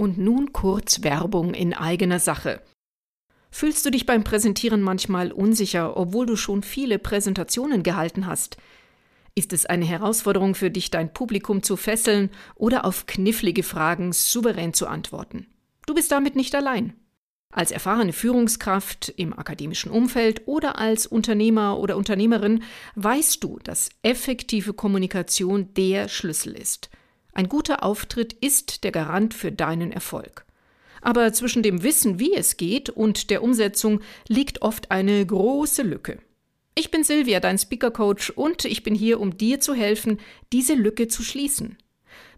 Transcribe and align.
Und 0.00 0.16
nun 0.16 0.52
kurz 0.52 1.02
Werbung 1.02 1.54
in 1.54 1.74
eigener 1.74 2.20
Sache. 2.20 2.62
Fühlst 3.50 3.84
du 3.84 3.90
dich 3.90 4.06
beim 4.06 4.22
Präsentieren 4.22 4.80
manchmal 4.80 5.32
unsicher, 5.32 5.96
obwohl 5.96 6.24
du 6.24 6.36
schon 6.36 6.62
viele 6.62 7.00
Präsentationen 7.00 7.82
gehalten 7.82 8.26
hast? 8.26 8.58
Ist 9.34 9.52
es 9.52 9.66
eine 9.66 9.84
Herausforderung 9.84 10.54
für 10.54 10.70
dich, 10.70 10.90
dein 10.90 11.12
Publikum 11.12 11.64
zu 11.64 11.76
fesseln 11.76 12.30
oder 12.54 12.84
auf 12.84 13.06
knifflige 13.06 13.64
Fragen 13.64 14.12
souverän 14.12 14.72
zu 14.72 14.86
antworten? 14.86 15.48
Du 15.86 15.94
bist 15.94 16.12
damit 16.12 16.36
nicht 16.36 16.54
allein. 16.54 16.94
Als 17.50 17.72
erfahrene 17.72 18.12
Führungskraft 18.12 19.08
im 19.16 19.36
akademischen 19.36 19.90
Umfeld 19.90 20.46
oder 20.46 20.78
als 20.78 21.08
Unternehmer 21.08 21.78
oder 21.78 21.96
Unternehmerin 21.96 22.62
weißt 22.94 23.42
du, 23.42 23.58
dass 23.64 23.88
effektive 24.02 24.74
Kommunikation 24.74 25.74
der 25.74 26.08
Schlüssel 26.08 26.52
ist. 26.52 26.88
Ein 27.38 27.48
guter 27.48 27.84
Auftritt 27.84 28.32
ist 28.32 28.82
der 28.82 28.90
Garant 28.90 29.32
für 29.32 29.52
deinen 29.52 29.92
Erfolg. 29.92 30.44
Aber 31.02 31.32
zwischen 31.32 31.62
dem 31.62 31.84
Wissen, 31.84 32.18
wie 32.18 32.34
es 32.34 32.56
geht, 32.56 32.90
und 32.90 33.30
der 33.30 33.44
Umsetzung 33.44 34.00
liegt 34.26 34.62
oft 34.62 34.90
eine 34.90 35.24
große 35.24 35.82
Lücke. 35.84 36.18
Ich 36.74 36.90
bin 36.90 37.04
Silvia, 37.04 37.38
dein 37.38 37.56
Speaker 37.56 37.92
Coach, 37.92 38.30
und 38.30 38.64
ich 38.64 38.82
bin 38.82 38.96
hier, 38.96 39.20
um 39.20 39.38
dir 39.38 39.60
zu 39.60 39.72
helfen, 39.72 40.18
diese 40.52 40.74
Lücke 40.74 41.06
zu 41.06 41.22
schließen. 41.22 41.78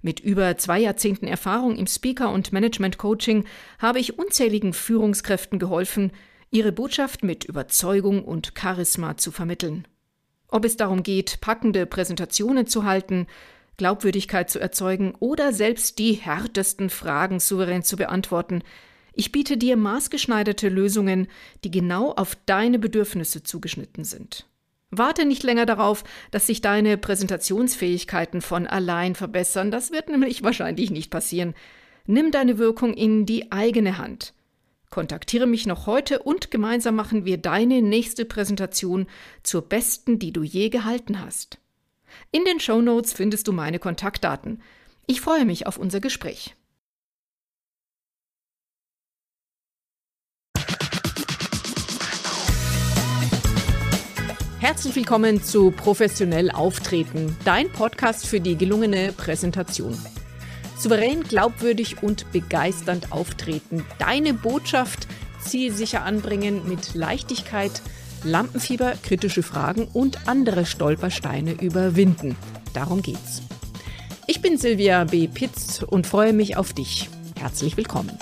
Mit 0.03 0.21
über 0.21 0.59
zwei 0.59 0.81
Jahrzehnten 0.81 1.29
Erfahrung 1.29 1.79
im 1.79 1.87
Speaker- 1.87 2.31
und 2.31 2.53
Management-Coaching 2.53 3.47
habe 3.79 4.01
ich 4.01 4.19
unzähligen 4.19 4.75
Führungskräften 4.75 5.59
geholfen, 5.59 6.13
ihre 6.51 6.73
Botschaft 6.73 7.25
mit 7.25 7.47
Überzeugung 7.47 8.23
und 8.23 8.53
Charisma 8.55 9.17
zu 9.17 9.33
vermitteln. 9.33 9.89
Ob 10.49 10.67
es 10.67 10.77
darum 10.77 11.03
geht, 11.03 11.41
packende 11.41 11.87
Präsentationen 11.87 12.67
zu 12.67 12.85
halten, 12.85 13.29
Glaubwürdigkeit 13.81 14.51
zu 14.51 14.61
erzeugen 14.61 15.15
oder 15.21 15.55
selbst 15.55 15.99
die 15.99 16.13
härtesten 16.13 16.91
Fragen 16.91 17.41
souverän 17.41 17.83
zu 17.83 17.97
beantworten. 17.97 18.63
Ich 19.15 19.33
biete 19.33 19.57
dir 19.57 19.79
maßgeschneiderte 19.79 20.69
Lösungen, 20.69 21.29
die 21.65 21.71
genau 21.71 22.13
auf 22.13 22.37
deine 22.45 22.79
Bedürfnisse 22.79 23.43
zugeschnitten 23.43 24.05
sind. 24.05 24.47
Warte 24.91 25.25
nicht 25.25 25.45
länger 25.45 25.65
darauf, 25.65 26.05
dass 26.31 26.47
sich 26.47 26.61
deine 26.61 26.99
Präsentationsfähigkeiten 26.99 28.43
von 28.43 28.67
allein 28.67 29.15
verbessern, 29.15 29.71
das 29.71 29.93
wird 29.93 30.11
nämlich 30.11 30.43
wahrscheinlich 30.43 30.91
nicht 30.91 31.11
passieren. 31.11 31.55
Nimm 32.05 32.33
deine 32.33 32.59
Wirkung 32.59 32.93
in 32.93 33.25
die 33.25 33.51
eigene 33.51 33.97
Hand. 33.97 34.35
Kontaktiere 34.91 35.47
mich 35.47 35.67
noch 35.67 35.87
heute 35.87 36.19
und 36.19 36.51
gemeinsam 36.51 36.97
machen 36.97 37.25
wir 37.25 37.39
deine 37.39 37.81
nächste 37.81 38.27
Präsentation 38.27 39.07
zur 39.43 39.63
besten, 39.63 40.19
die 40.19 40.35
du 40.35 40.43
je 40.43 40.69
gehalten 40.69 41.25
hast. 41.25 41.59
In 42.31 42.45
den 42.45 42.61
Show 42.61 42.81
Notes 42.81 43.13
findest 43.13 43.49
du 43.49 43.53
meine 43.53 43.79
Kontaktdaten. 43.79 44.63
Ich 45.07 45.21
freue 45.21 45.45
mich 45.45 45.67
auf 45.67 45.77
unser 45.77 46.01
Gespräch. 46.01 46.55
Herzlich 54.61 54.95
willkommen 54.95 55.43
zu 55.43 55.71
Professionell 55.71 56.51
Auftreten, 56.51 57.37
dein 57.45 57.73
Podcast 57.73 58.27
für 58.27 58.41
die 58.41 58.57
gelungene 58.57 59.13
Präsentation. 59.13 59.99
Souverän, 60.77 61.23
glaubwürdig 61.23 62.03
und 62.03 62.31
begeisternd 62.31 63.11
auftreten, 63.11 63.85
deine 63.99 64.33
Botschaft 64.33 65.09
zielsicher 65.41 66.05
anbringen 66.05 66.69
mit 66.69 66.95
Leichtigkeit, 66.95 67.83
Lampenfieber, 68.25 68.93
kritische 69.03 69.43
Fragen 69.43 69.89
und 69.93 70.29
andere 70.29 70.67
Stolpersteine 70.67 71.53
überwinden. 71.53 72.37
Darum 72.75 73.03
geht's. 73.03 73.43
Ich 74.27 74.43
bin 74.43 74.59
Silvia 74.59 75.05
B. 75.05 75.27
Pitz 75.27 75.83
und 75.83 76.07
freue 76.07 76.33
mich 76.33 76.57
auf 76.57 76.73
dich. 76.73 77.09
Herzlich 77.39 77.77
willkommen. 77.77 78.17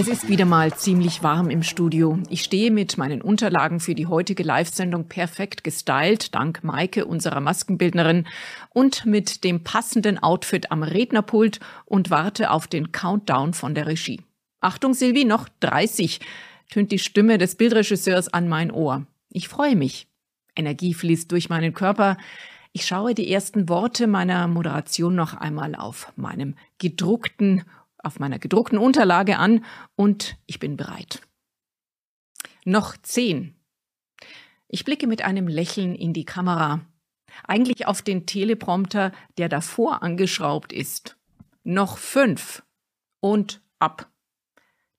Es 0.00 0.06
ist 0.06 0.28
wieder 0.28 0.44
mal 0.44 0.72
ziemlich 0.74 1.24
warm 1.24 1.50
im 1.50 1.64
Studio. 1.64 2.20
Ich 2.30 2.44
stehe 2.44 2.70
mit 2.70 2.96
meinen 2.96 3.20
Unterlagen 3.20 3.80
für 3.80 3.96
die 3.96 4.06
heutige 4.06 4.44
Live-Sendung 4.44 5.08
perfekt 5.08 5.64
gestylt, 5.64 6.36
dank 6.36 6.62
Maike, 6.62 7.04
unserer 7.04 7.40
Maskenbildnerin, 7.40 8.28
und 8.70 9.04
mit 9.06 9.42
dem 9.42 9.64
passenden 9.64 10.18
Outfit 10.20 10.70
am 10.70 10.84
Rednerpult 10.84 11.58
und 11.84 12.10
warte 12.10 12.52
auf 12.52 12.68
den 12.68 12.92
Countdown 12.92 13.54
von 13.54 13.74
der 13.74 13.88
Regie. 13.88 14.20
Achtung, 14.60 14.94
Silvi, 14.94 15.24
noch 15.24 15.48
30, 15.60 16.20
tönt 16.70 16.92
die 16.92 16.98
Stimme 16.98 17.38
des 17.38 17.54
Bildregisseurs 17.54 18.28
an 18.28 18.48
mein 18.48 18.70
Ohr. 18.70 19.06
Ich 19.30 19.48
freue 19.48 19.76
mich. 19.76 20.08
Energie 20.56 20.94
fließt 20.94 21.30
durch 21.30 21.48
meinen 21.48 21.72
Körper. 21.72 22.16
Ich 22.72 22.86
schaue 22.86 23.14
die 23.14 23.30
ersten 23.30 23.68
Worte 23.68 24.06
meiner 24.06 24.48
Moderation 24.48 25.14
noch 25.14 25.34
einmal 25.34 25.74
auf 25.74 26.12
meinem 26.16 26.56
gedruckten, 26.78 27.64
auf 27.98 28.18
meiner 28.18 28.38
gedruckten 28.38 28.78
Unterlage 28.78 29.38
an 29.38 29.64
und 29.96 30.36
ich 30.46 30.58
bin 30.58 30.76
bereit. 30.76 31.20
Noch 32.64 32.96
zehn. 32.96 33.54
Ich 34.66 34.84
blicke 34.84 35.06
mit 35.06 35.22
einem 35.22 35.48
Lächeln 35.48 35.94
in 35.94 36.12
die 36.12 36.24
Kamera, 36.24 36.80
eigentlich 37.44 37.86
auf 37.86 38.02
den 38.02 38.26
Teleprompter, 38.26 39.12
der 39.38 39.48
davor 39.48 40.02
angeschraubt 40.02 40.72
ist. 40.72 41.16
Noch 41.64 41.98
fünf. 41.98 42.62
Und 43.20 43.60
ab. 43.78 44.10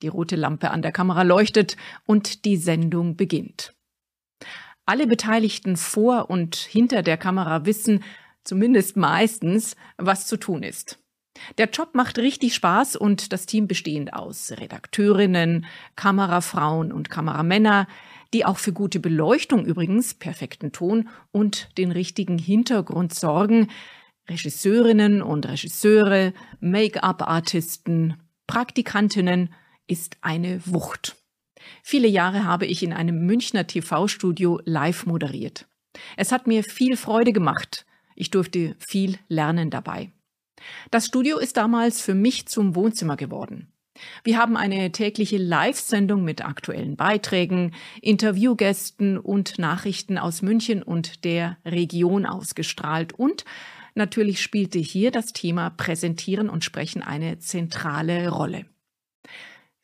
Die 0.02 0.08
rote 0.08 0.36
Lampe 0.36 0.72
an 0.72 0.82
der 0.82 0.92
Kamera 0.92 1.24
leuchtet 1.24 1.76
und 2.06 2.46
die 2.46 2.58
Sendung 2.58 3.16
beginnt. 3.16 3.74
Alle 4.86 5.06
Beteiligten 5.08 5.78
vor 5.78 6.30
und 6.30 6.56
hinter 6.56 7.04
der 7.04 7.18
Kamera 7.18 7.66
wissen, 7.66 8.04
zumindest 8.44 8.98
meistens, 8.98 9.76
was 9.98 10.26
zu 10.28 10.38
tun 10.38 10.64
ist. 10.64 11.00
Der 11.58 11.70
Job 11.70 11.94
macht 11.94 12.18
richtig 12.18 12.56
Spaß 12.56 12.96
und 12.96 13.32
das 13.32 13.46
Team 13.46 13.68
bestehend 13.68 14.14
aus 14.14 14.52
Redakteurinnen, 14.52 15.66
Kamerafrauen 15.96 16.92
und 16.92 17.10
Kameramänner, 17.10 17.88
die 18.34 18.46
auch 18.46 18.58
für 18.58 18.74
gute 18.74 19.00
Beleuchtung 19.00 19.66
übrigens, 19.66 20.14
perfekten 20.14 20.72
Ton 20.72 21.10
und 21.32 21.70
den 21.78 21.92
richtigen 21.92 22.38
Hintergrund 22.38 23.14
sorgen, 23.14 23.70
Regisseurinnen 24.30 25.22
und 25.22 25.48
Regisseure, 25.48 26.34
Make-up-Artisten, 26.60 28.22
Praktikantinnen, 28.48 29.54
ist 29.90 30.18
eine 30.22 30.62
Wucht. 30.66 31.18
Viele 31.84 32.08
Jahre 32.08 32.46
habe 32.46 32.66
ich 32.66 32.84
in 32.84 32.94
einem 32.94 33.26
Münchner 33.26 33.68
TV-Studio 33.68 34.62
live 34.66 35.06
moderiert. 35.06 35.68
Es 36.16 36.32
hat 36.32 36.48
mir 36.48 36.64
viel 36.64 36.96
Freude 36.96 37.34
gemacht. 37.34 37.86
Ich 38.16 38.32
durfte 38.32 38.76
viel 38.80 39.18
lernen 39.28 39.70
dabei. 39.70 40.12
Das 40.92 41.06
Studio 41.06 41.38
ist 41.38 41.58
damals 41.58 42.02
für 42.02 42.16
mich 42.16 42.48
zum 42.48 42.76
Wohnzimmer 42.76 43.16
geworden. 43.16 43.72
Wir 44.24 44.38
haben 44.38 44.56
eine 44.56 44.92
tägliche 44.92 45.38
Live-Sendung 45.38 46.24
mit 46.24 46.46
aktuellen 46.46 46.96
Beiträgen, 46.96 47.74
Interviewgästen 48.02 49.18
und 49.18 49.60
Nachrichten 49.60 50.18
aus 50.18 50.42
München 50.42 50.84
und 50.84 51.26
der 51.26 51.58
Region 51.66 52.26
ausgestrahlt 52.26 53.14
und 53.14 53.44
natürlich 53.96 54.42
spielte 54.42 54.80
hier 54.80 55.12
das 55.12 55.34
Thema 55.34 55.70
Präsentieren 55.70 56.50
und 56.50 56.64
Sprechen 56.64 57.04
eine 57.04 57.40
zentrale 57.40 58.30
Rolle. 58.30 58.66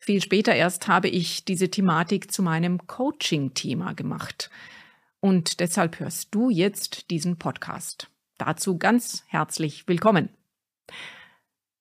Viel 0.06 0.22
später 0.22 0.54
erst 0.54 0.86
habe 0.86 1.08
ich 1.08 1.44
diese 1.44 1.68
Thematik 1.68 2.30
zu 2.30 2.40
meinem 2.40 2.86
Coaching-Thema 2.86 3.92
gemacht. 3.92 4.50
Und 5.18 5.58
deshalb 5.58 5.98
hörst 5.98 6.32
du 6.32 6.48
jetzt 6.48 7.10
diesen 7.10 7.38
Podcast. 7.38 8.08
Dazu 8.38 8.78
ganz 8.78 9.24
herzlich 9.26 9.88
willkommen. 9.88 10.28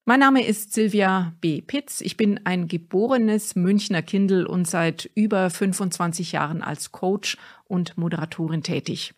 Mein 0.05 0.21
Name 0.21 0.43
ist 0.43 0.73
Silvia 0.73 1.35
B. 1.39 1.61
Pitz. 1.61 2.01
Ich 2.01 2.17
bin 2.17 2.43
ein 2.47 2.67
geborenes 2.67 3.55
Münchner 3.55 4.01
Kindel 4.01 4.47
und 4.47 4.67
seit 4.67 5.07
über 5.13 5.51
25 5.51 6.31
Jahren 6.31 6.63
als 6.63 6.91
Coach 6.91 7.37
und 7.65 7.95
Moderatorin 7.95 8.63
tätig. 8.63 9.13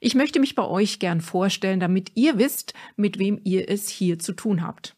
Ich 0.00 0.14
möchte 0.14 0.40
mich 0.40 0.54
bei 0.54 0.64
euch 0.64 1.00
gern 1.00 1.20
vorstellen, 1.20 1.80
damit 1.80 2.12
ihr 2.14 2.38
wisst, 2.38 2.72
mit 2.96 3.18
wem 3.18 3.38
ihr 3.44 3.68
es 3.68 3.90
hier 3.90 4.18
zu 4.18 4.32
tun 4.32 4.62
habt. 4.62 4.96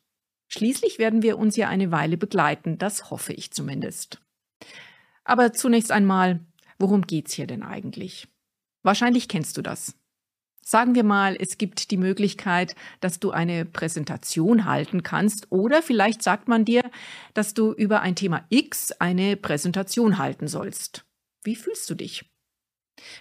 Schließlich 0.49 0.99
werden 0.99 1.23
wir 1.23 1.39
uns 1.39 1.56
ja 1.56 1.69
eine 1.69 1.91
Weile 1.91 2.17
begleiten, 2.17 2.79
das 2.79 3.11
hoffe 3.11 3.33
ich 3.33 3.53
zumindest. 3.53 4.21
Aber 5.25 5.53
zunächst 5.53 5.93
einmal, 5.93 6.41
worum 6.79 7.03
geht's 7.03 7.35
hier 7.35 7.47
denn 7.47 7.62
eigentlich? 7.62 8.29
Wahrscheinlich 8.83 9.29
kennst 9.29 9.59
du 9.59 9.62
das. 9.62 9.95
Sagen 10.65 10.95
wir 10.95 11.05
mal, 11.05 11.37
es 11.39 11.56
gibt 11.56 11.91
die 11.91 11.97
Möglichkeit, 11.97 12.75
dass 13.00 13.21
du 13.21 13.31
eine 13.31 13.65
Präsentation 13.65 14.67
halten 14.67 15.03
kannst 15.03 15.50
oder 15.50 15.83
vielleicht 15.83 16.23
sagt 16.23 16.47
man 16.47 16.67
dir, 16.67 16.83
dass 17.33 17.55
du 17.55 17.73
über 17.73 18.01
ein 18.03 18.17
Thema 18.17 18.44
X 18.51 18.93
eine 18.93 19.37
Präsentation 19.37 20.19
halten 20.19 20.47
sollst. 20.47 21.06
Wie 21.43 21.56
fühlst 21.56 21.89
du 21.89 21.94
dich? 21.94 22.31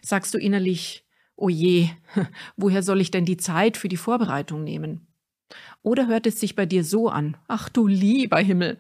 Sagst 0.02 0.34
du 0.34 0.38
innerlich, 0.38 1.06
oh 1.38 1.48
je, 1.48 1.90
woher 2.58 2.84
soll 2.84 3.00
ich 3.00 3.12
denn 3.12 3.26
die 3.26 3.38
Zeit 3.38 3.78
für 3.78 3.88
die 3.88 3.98
Vorbereitung 3.98 4.64
nehmen? 4.66 5.07
Oder 5.82 6.08
hört 6.08 6.28
es 6.28 6.40
sich 6.40 6.56
bei 6.56 6.66
dir 6.66 6.84
so 6.84 7.10
an? 7.10 7.38
Ach 7.48 7.70
du 7.70 7.88
lieber 7.88 8.40
Himmel. 8.40 8.78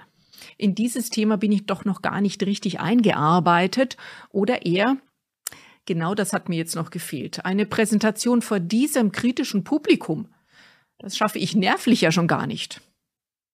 In 0.57 0.75
dieses 0.75 1.09
Thema 1.09 1.37
bin 1.37 1.51
ich 1.51 1.65
doch 1.65 1.85
noch 1.85 2.01
gar 2.01 2.21
nicht 2.21 2.43
richtig 2.43 2.79
eingearbeitet. 2.79 3.97
Oder 4.29 4.65
eher, 4.65 4.97
genau 5.85 6.15
das 6.15 6.33
hat 6.33 6.49
mir 6.49 6.57
jetzt 6.57 6.75
noch 6.75 6.89
gefehlt, 6.89 7.45
eine 7.45 7.65
Präsentation 7.65 8.41
vor 8.41 8.59
diesem 8.59 9.11
kritischen 9.11 9.63
Publikum. 9.63 10.27
Das 10.99 11.15
schaffe 11.17 11.39
ich 11.39 11.55
nervlich 11.55 12.01
ja 12.01 12.11
schon 12.11 12.27
gar 12.27 12.47
nicht. 12.47 12.81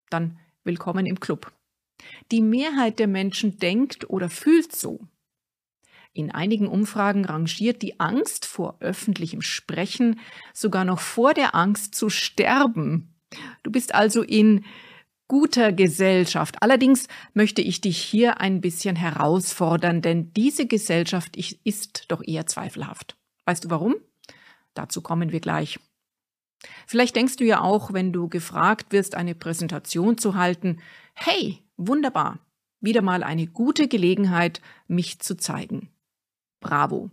Dann 0.09 0.39
willkommen 0.63 1.05
im 1.05 1.19
Club. 1.19 1.51
Die 2.31 2.41
Mehrheit 2.41 2.99
der 2.99 3.07
Menschen 3.07 3.57
denkt 3.57 4.09
oder 4.09 4.29
fühlt 4.29 4.75
so. 4.75 5.07
In 6.13 6.31
einigen 6.31 6.67
Umfragen 6.67 7.25
rangiert 7.25 7.81
die 7.81 7.99
Angst 7.99 8.45
vor 8.45 8.77
öffentlichem 8.79 9.41
Sprechen 9.41 10.19
sogar 10.53 10.85
noch 10.85 10.99
vor 10.99 11.33
der 11.33 11.55
Angst 11.55 11.95
zu 11.95 12.09
sterben. 12.09 13.15
Du 13.63 13.71
bist 13.71 13.95
also 13.95 14.21
in 14.21 14.63
guter 15.27 15.71
Gesellschaft. 15.71 16.61
Allerdings 16.61 17.07
möchte 17.33 17.63
ich 17.63 17.81
dich 17.81 17.97
hier 17.97 18.39
ein 18.39 18.61
bisschen 18.61 18.95
herausfordern, 18.95 20.03
denn 20.03 20.31
diese 20.33 20.67
Gesellschaft 20.67 21.35
ist 21.63 22.05
doch 22.09 22.21
eher 22.23 22.45
zweifelhaft. 22.45 23.17
Weißt 23.45 23.65
du 23.65 23.69
warum? 23.71 23.95
Dazu 24.75 25.01
kommen 25.01 25.31
wir 25.31 25.39
gleich. 25.39 25.79
Vielleicht 26.85 27.15
denkst 27.15 27.37
du 27.37 27.43
ja 27.43 27.61
auch, 27.61 27.93
wenn 27.93 28.13
du 28.13 28.29
gefragt 28.29 28.91
wirst, 28.91 29.15
eine 29.15 29.33
Präsentation 29.33 30.17
zu 30.17 30.35
halten, 30.35 30.79
hey, 31.13 31.63
wunderbar, 31.77 32.37
wieder 32.79 33.01
mal 33.01 33.23
eine 33.23 33.47
gute 33.47 33.87
Gelegenheit, 33.87 34.61
mich 34.87 35.19
zu 35.19 35.35
zeigen. 35.35 35.89
Bravo. 36.63 37.11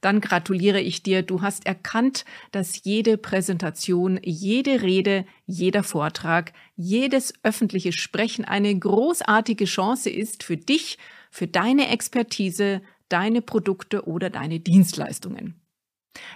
Dann 0.00 0.20
gratuliere 0.20 0.80
ich 0.80 1.04
dir, 1.04 1.22
du 1.22 1.40
hast 1.42 1.66
erkannt, 1.66 2.24
dass 2.50 2.82
jede 2.82 3.16
Präsentation, 3.16 4.18
jede 4.24 4.82
Rede, 4.82 5.24
jeder 5.46 5.84
Vortrag, 5.84 6.52
jedes 6.74 7.32
öffentliche 7.44 7.92
Sprechen 7.92 8.44
eine 8.44 8.76
großartige 8.76 9.66
Chance 9.66 10.10
ist 10.10 10.42
für 10.42 10.56
dich, 10.56 10.98
für 11.30 11.46
deine 11.46 11.90
Expertise, 11.90 12.82
deine 13.08 13.40
Produkte 13.40 14.08
oder 14.08 14.30
deine 14.30 14.58
Dienstleistungen. 14.58 15.60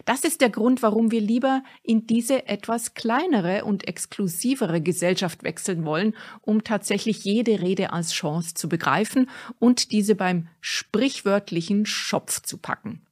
Das 0.04 0.24
ist 0.24 0.40
der 0.40 0.50
Grund, 0.50 0.82
warum 0.82 1.10
wir 1.10 1.20
lieber 1.20 1.62
in 1.82 2.06
diese 2.06 2.46
etwas 2.46 2.94
kleinere 2.94 3.64
und 3.64 3.86
exklusivere 3.88 4.80
Gesellschaft 4.80 5.42
wechseln 5.42 5.84
wollen, 5.84 6.14
um 6.40 6.64
tatsächlich 6.64 7.24
jede 7.24 7.60
Rede 7.60 7.92
als 7.92 8.12
Chance 8.12 8.54
zu 8.54 8.68
begreifen 8.68 9.28
und 9.58 9.92
diese 9.92 10.14
beim 10.14 10.48
sprichwörtlichen 10.60 11.86
Schopf 11.86 12.42
zu 12.42 12.58
packen. 12.58 13.06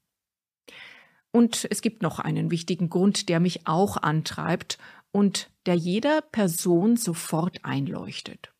Und 1.32 1.66
es 1.70 1.80
gibt 1.80 2.02
noch 2.02 2.18
einen 2.18 2.50
wichtigen 2.50 2.88
Grund, 2.88 3.28
der 3.28 3.40
mich 3.40 3.66
auch 3.66 3.96
antreibt 3.96 4.78
und 5.12 5.50
der 5.66 5.74
jeder 5.74 6.22
Person 6.22 6.96
sofort 6.96 7.64
einleuchtet. 7.64 8.52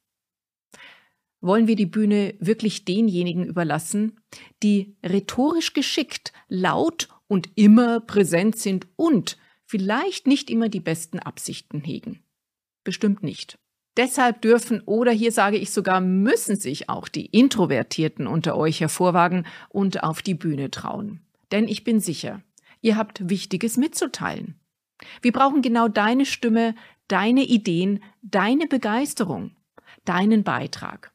Wollen 1.41 1.67
wir 1.67 1.77
die 1.77 1.87
Bühne 1.87 2.35
wirklich 2.39 2.85
denjenigen 2.85 3.45
überlassen, 3.45 4.21
die 4.63 4.95
rhetorisch 5.03 5.73
geschickt, 5.73 6.33
laut 6.49 7.09
und 7.31 7.49
immer 7.55 8.01
präsent 8.01 8.59
sind 8.59 8.89
und 8.97 9.39
vielleicht 9.65 10.27
nicht 10.27 10.51
immer 10.51 10.69
die 10.69 10.81
besten 10.81 11.21
Absichten 11.21 11.81
hegen. 11.81 12.25
Bestimmt 12.83 13.23
nicht. 13.23 13.57
Deshalb 13.97 14.43
dürfen 14.43 14.81
oder 14.81 15.13
hier 15.13 15.31
sage 15.31 15.57
ich 15.57 15.71
sogar 15.71 16.01
müssen 16.01 16.57
sich 16.57 16.89
auch 16.89 17.07
die 17.07 17.27
Introvertierten 17.27 18.27
unter 18.27 18.57
euch 18.57 18.81
hervorwagen 18.81 19.47
und 19.69 20.03
auf 20.03 20.23
die 20.23 20.35
Bühne 20.35 20.73
trauen. 20.73 21.21
Denn 21.53 21.69
ich 21.69 21.85
bin 21.85 22.01
sicher, 22.01 22.43
ihr 22.81 22.97
habt 22.97 23.31
Wichtiges 23.31 23.77
mitzuteilen. 23.77 24.59
Wir 25.23 25.31
brauchen 25.31 25.63
genau 25.63 25.87
deine 25.87 26.27
Stimme, 26.27 26.75
deine 27.07 27.45
Ideen, 27.45 28.03
deine 28.23 28.67
Begeisterung, 28.67 29.53
deinen 30.05 30.43
Beitrag. 30.43 31.13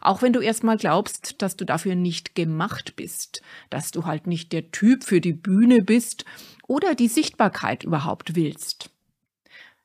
Auch 0.00 0.22
wenn 0.22 0.32
du 0.32 0.40
erstmal 0.40 0.76
glaubst, 0.76 1.42
dass 1.42 1.56
du 1.56 1.64
dafür 1.64 1.94
nicht 1.94 2.34
gemacht 2.34 2.94
bist, 2.96 3.42
dass 3.70 3.90
du 3.90 4.04
halt 4.04 4.26
nicht 4.26 4.52
der 4.52 4.70
Typ 4.70 5.04
für 5.04 5.20
die 5.20 5.32
Bühne 5.32 5.82
bist 5.82 6.24
oder 6.66 6.94
die 6.94 7.08
Sichtbarkeit 7.08 7.84
überhaupt 7.84 8.36
willst. 8.36 8.90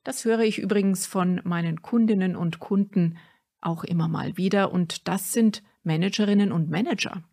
Das 0.03 0.23
höre 0.23 0.41
ich 0.41 0.59
übrigens 0.59 1.05
von 1.05 1.41
meinen 1.43 1.81
Kundinnen 1.81 2.35
und 2.35 2.59
Kunden 2.59 3.17
auch 3.59 3.83
immer 3.83 4.07
mal 4.07 4.37
wieder 4.37 4.71
und 4.71 5.07
das 5.07 5.33
sind 5.33 5.63
Managerinnen 5.83 6.51
und 6.51 6.69
Manager. 6.69 7.23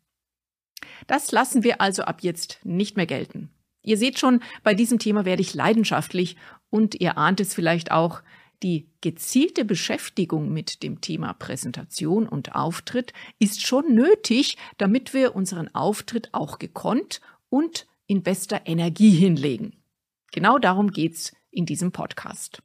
Das 1.06 1.32
lassen 1.32 1.62
wir 1.62 1.80
also 1.80 2.02
ab 2.02 2.22
jetzt 2.22 2.60
nicht 2.64 2.96
mehr 2.96 3.06
gelten. 3.06 3.50
Ihr 3.82 3.98
seht 3.98 4.18
schon, 4.18 4.40
bei 4.62 4.74
diesem 4.74 4.98
Thema 4.98 5.24
werde 5.24 5.42
ich 5.42 5.54
leidenschaftlich 5.54 6.36
und 6.70 7.00
ihr 7.00 7.18
ahnt 7.18 7.40
es 7.40 7.54
vielleicht 7.54 7.90
auch, 7.90 8.22
die 8.62 8.88
gezielte 9.00 9.64
Beschäftigung 9.64 10.52
mit 10.52 10.82
dem 10.82 11.00
Thema 11.00 11.32
Präsentation 11.32 12.28
und 12.28 12.54
Auftritt 12.54 13.12
ist 13.38 13.66
schon 13.66 13.94
nötig, 13.94 14.56
damit 14.78 15.14
wir 15.14 15.34
unseren 15.34 15.74
Auftritt 15.74 16.30
auch 16.32 16.58
gekonnt 16.58 17.20
und 17.48 17.86
in 18.06 18.22
bester 18.22 18.62
Energie 18.66 19.10
hinlegen. 19.10 19.82
Genau 20.32 20.58
darum 20.58 20.90
geht's 20.90 21.32
in 21.50 21.66
diesem 21.66 21.92
Podcast. 21.92 22.62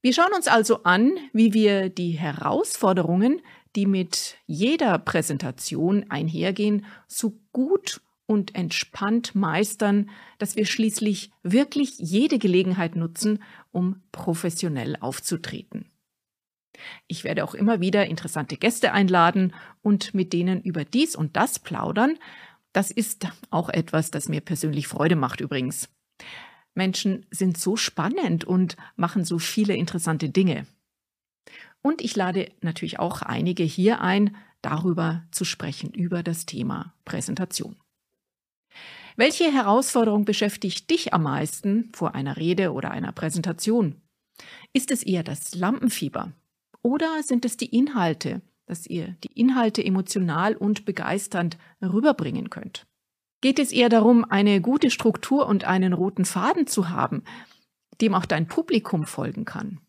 Wir 0.00 0.12
schauen 0.12 0.32
uns 0.34 0.48
also 0.48 0.82
an, 0.82 1.12
wie 1.32 1.54
wir 1.54 1.88
die 1.88 2.12
Herausforderungen, 2.12 3.40
die 3.76 3.86
mit 3.86 4.36
jeder 4.46 4.98
Präsentation 4.98 6.06
einhergehen, 6.10 6.84
so 7.06 7.38
gut 7.52 8.00
und 8.26 8.54
entspannt 8.54 9.34
meistern, 9.34 10.10
dass 10.38 10.56
wir 10.56 10.66
schließlich 10.66 11.30
wirklich 11.42 11.98
jede 11.98 12.38
Gelegenheit 12.38 12.96
nutzen, 12.96 13.42
um 13.72 14.02
professionell 14.12 14.96
aufzutreten. 15.00 15.86
Ich 17.06 17.24
werde 17.24 17.44
auch 17.44 17.54
immer 17.54 17.80
wieder 17.80 18.06
interessante 18.06 18.56
Gäste 18.56 18.92
einladen 18.92 19.54
und 19.82 20.14
mit 20.14 20.32
denen 20.32 20.62
über 20.62 20.84
dies 20.84 21.14
und 21.14 21.36
das 21.36 21.58
plaudern. 21.58 22.18
Das 22.72 22.90
ist 22.90 23.26
auch 23.50 23.68
etwas, 23.68 24.10
das 24.10 24.28
mir 24.28 24.40
persönlich 24.40 24.88
Freude 24.88 25.16
macht 25.16 25.40
übrigens. 25.40 25.90
Menschen 26.74 27.26
sind 27.30 27.58
so 27.58 27.76
spannend 27.76 28.44
und 28.44 28.76
machen 28.96 29.24
so 29.24 29.38
viele 29.38 29.76
interessante 29.76 30.30
Dinge. 30.30 30.66
Und 31.82 32.00
ich 32.00 32.16
lade 32.16 32.50
natürlich 32.60 32.98
auch 32.98 33.22
einige 33.22 33.64
hier 33.64 34.00
ein, 34.00 34.36
darüber 34.62 35.24
zu 35.32 35.44
sprechen, 35.44 35.92
über 35.92 36.22
das 36.22 36.46
Thema 36.46 36.94
Präsentation. 37.04 37.76
Welche 39.16 39.52
Herausforderung 39.52 40.24
beschäftigt 40.24 40.90
dich 40.90 41.12
am 41.12 41.24
meisten 41.24 41.90
vor 41.92 42.14
einer 42.14 42.36
Rede 42.36 42.72
oder 42.72 42.90
einer 42.90 43.12
Präsentation? 43.12 44.00
Ist 44.72 44.90
es 44.90 45.02
eher 45.02 45.22
das 45.22 45.54
Lampenfieber? 45.54 46.32
Oder 46.82 47.22
sind 47.22 47.44
es 47.44 47.56
die 47.56 47.76
Inhalte, 47.76 48.40
dass 48.66 48.86
ihr 48.86 49.16
die 49.22 49.38
Inhalte 49.38 49.84
emotional 49.84 50.56
und 50.56 50.84
begeisternd 50.84 51.58
rüberbringen 51.82 52.48
könnt? 52.50 52.86
Geht 53.42 53.58
es 53.58 53.72
eher 53.72 53.88
darum, 53.88 54.24
eine 54.24 54.60
gute 54.60 54.90
Struktur 54.90 55.46
und 55.46 55.64
einen 55.64 55.92
roten 55.92 56.24
Faden 56.24 56.66
zu 56.66 56.88
haben, 56.88 57.22
dem 58.00 58.14
auch 58.14 58.24
dein 58.24 58.46
Publikum 58.46 59.04
folgen 59.04 59.44
kann? 59.44 59.80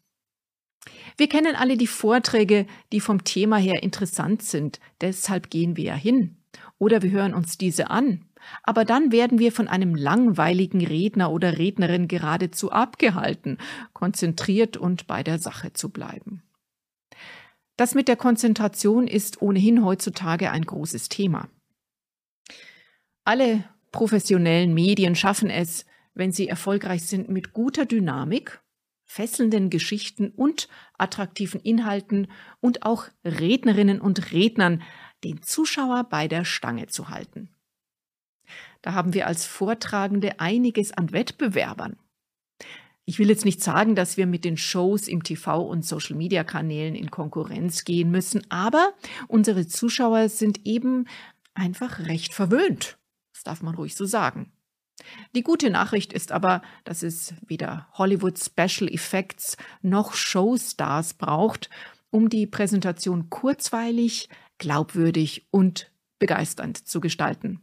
Wir 1.18 1.30
kennen 1.30 1.56
alle 1.56 1.77
die 1.77 1.88
Vorträge, 1.88 2.65
die 2.92 3.00
vom 3.00 3.24
Thema 3.24 3.58
her 3.58 3.84
interessant 3.84 4.42
sind, 4.42 4.80
deshalb 5.00 5.50
gehen 5.50 5.77
wir 5.77 5.84
ja 5.86 5.96
hin. 5.96 6.38
Oder 6.77 7.01
wir 7.01 7.12
hören 7.12 7.34
uns 7.34 7.58
diese 7.58 7.89
an. 7.89 8.25
Aber 8.64 8.86
dann 8.86 9.12
werden 9.12 9.40
wir 9.40 9.52
von 9.52 9.68
einem 9.68 9.96
langweiligen 9.96 10.86
Redner 10.86 11.32
oder 11.32 11.58
Rednerin 11.58 12.08
geradezu 12.08 12.72
abgehalten, 12.72 13.58
konzentriert 13.94 14.78
und 14.78 15.08
bei 15.08 15.24
der 15.24 15.40
Sache 15.40 15.74
zu 15.74 15.90
bleiben. 15.90 16.44
Das 17.78 17.96
mit 17.96 18.08
der 18.08 18.18
Konzentration 18.18 19.08
ist 19.08 19.42
ohnehin 19.42 19.84
heutzutage 19.84 20.52
ein 20.52 20.64
großes 20.66 21.10
Thema. 21.10 21.50
Alle 23.24 23.64
professionellen 23.92 24.74
Medien 24.74 25.16
schaffen 25.16 25.50
es, 25.50 25.86
wenn 26.14 26.32
sie 26.32 26.48
erfolgreich 26.48 27.04
sind, 27.04 27.30
mit 27.30 27.54
guter 27.54 27.86
Dynamik, 27.86 28.62
fesselnden 29.06 29.70
Geschichten 29.70 30.30
und 30.30 30.68
attraktiven 30.98 31.60
Inhalten 31.62 32.28
und 32.60 32.84
auch 32.84 33.08
Rednerinnen 33.24 34.02
und 34.02 34.32
Rednern 34.32 34.82
den 35.24 35.42
Zuschauer 35.42 36.06
bei 36.06 36.28
der 36.28 36.46
Stange 36.46 36.88
zu 36.88 37.10
halten. 37.10 37.50
Da 38.84 38.94
haben 38.94 39.13
wir 39.13 39.25
als 39.25 39.46
Vortragende 39.46 40.40
einiges 40.40 40.92
an 40.92 41.12
Wettbewerbern. 41.12 41.98
Ich 43.06 43.18
will 43.18 43.30
jetzt 43.30 43.46
nicht 43.46 43.62
sagen, 43.62 43.96
dass 43.96 44.18
wir 44.18 44.28
mit 44.28 44.46
den 44.46 44.56
Shows 44.56 45.08
im 45.08 45.24
TV 45.24 45.62
und 45.62 45.86
Social-Media-Kanälen 45.86 46.96
in 46.96 47.10
Konkurrenz 47.10 47.84
gehen 47.86 48.12
müssen, 48.12 48.50
aber 48.50 48.94
unsere 49.28 49.68
Zuschauer 49.68 50.30
sind 50.30 50.66
eben 50.66 51.06
einfach 51.54 52.00
recht 52.00 52.34
verwöhnt. 52.34 52.98
Das 53.34 53.44
darf 53.44 53.62
man 53.62 53.75
ruhig 53.75 53.96
so 53.96 54.06
sagen. 54.06 54.52
Die 55.36 55.44
gute 55.44 55.70
Nachricht 55.70 56.13
ist 56.13 56.32
aber, 56.32 56.62
dass 56.84 57.04
es 57.04 57.34
weder 57.46 57.88
Hollywood 57.94 58.38
Special 58.40 58.90
Effects 58.90 59.58
noch 59.82 60.13
Showstars 60.13 61.16
braucht, 61.16 61.70
um 62.10 62.30
die 62.30 62.48
Präsentation 62.48 63.30
kurzweilig, 63.30 64.30
glaubwürdig 64.60 65.48
und 65.52 65.92
begeisternd 66.20 66.88
zu 66.88 67.02
gestalten. 67.02 67.62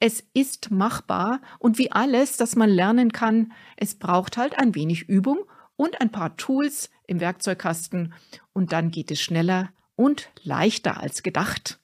Es 0.00 0.24
ist 0.34 0.70
machbar 0.70 1.40
und 1.58 1.78
wie 1.78 1.92
alles, 1.92 2.36
das 2.36 2.56
man 2.56 2.70
lernen 2.70 3.12
kann, 3.12 3.52
es 3.76 3.94
braucht 3.94 4.36
halt 4.36 4.58
ein 4.58 4.74
wenig 4.74 5.08
Übung 5.08 5.38
und 5.76 6.00
ein 6.00 6.10
paar 6.10 6.36
Tools 6.36 6.90
im 7.06 7.20
Werkzeugkasten 7.20 8.14
und 8.52 8.72
dann 8.72 8.90
geht 8.90 9.10
es 9.10 9.20
schneller 9.20 9.72
und 9.96 10.30
leichter 10.42 11.00
als 11.00 11.22
gedacht. 11.22 11.80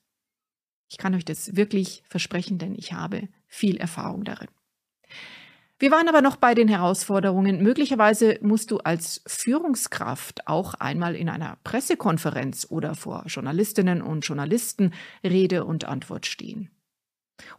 Ich 0.89 0.99
kann 0.99 1.15
euch 1.15 1.25
das 1.25 1.57
wirklich 1.57 2.03
versprechen, 2.09 2.59
denn 2.59 2.75
ich 2.75 2.93
habe 2.93 3.29
viel 3.47 3.77
Erfahrung 3.77 4.25
darin. 4.25 4.49
Wir 5.79 5.91
waren 5.91 6.09
aber 6.09 6.21
noch 6.21 6.37
bei 6.37 6.55
den 6.55 6.69
Herausforderungen. 6.69 7.63
Möglicherweise 7.63 8.39
musst 8.43 8.71
du 8.71 8.79
als 8.79 9.23
Führungskraft 9.27 10.47
auch 10.47 10.75
einmal 10.75 11.17
in 11.17 11.31
einer 11.31 11.57
Pressekonferenz 11.65 12.67
oder 12.69 12.95
vor 12.95 13.25
Journalistinnen 13.29 14.03
und 14.03 14.27
Journalisten 14.27 14.93
Rede 15.25 15.65
und 15.65 15.87
Antwort 15.87 16.27
stehen. 16.27 16.71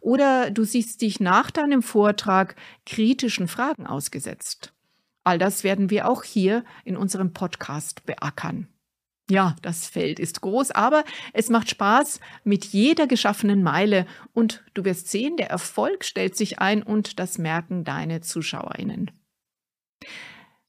Oder 0.00 0.50
du 0.50 0.64
siehst 0.64 1.02
dich 1.02 1.20
nach 1.20 1.50
deinem 1.50 1.82
Vortrag 1.82 2.56
kritischen 2.86 3.48
Fragen 3.48 3.86
ausgesetzt. 3.86 4.72
All 5.24 5.38
das 5.38 5.64
werden 5.64 5.90
wir 5.90 6.08
auch 6.08 6.24
hier 6.24 6.64
in 6.84 6.96
unserem 6.96 7.32
Podcast 7.32 8.04
beackern. 8.04 8.68
Ja, 9.30 9.56
das 9.62 9.86
Feld 9.86 10.18
ist 10.18 10.40
groß, 10.40 10.72
aber 10.72 11.04
es 11.32 11.48
macht 11.48 11.70
Spaß 11.70 12.20
mit 12.44 12.66
jeder 12.66 13.06
geschaffenen 13.06 13.62
Meile 13.62 14.06
und 14.34 14.64
du 14.74 14.84
wirst 14.84 15.08
sehen, 15.08 15.36
der 15.36 15.48
Erfolg 15.48 16.04
stellt 16.04 16.36
sich 16.36 16.58
ein 16.58 16.82
und 16.82 17.18
das 17.18 17.38
merken 17.38 17.84
deine 17.84 18.20
Zuschauerinnen. 18.20 19.10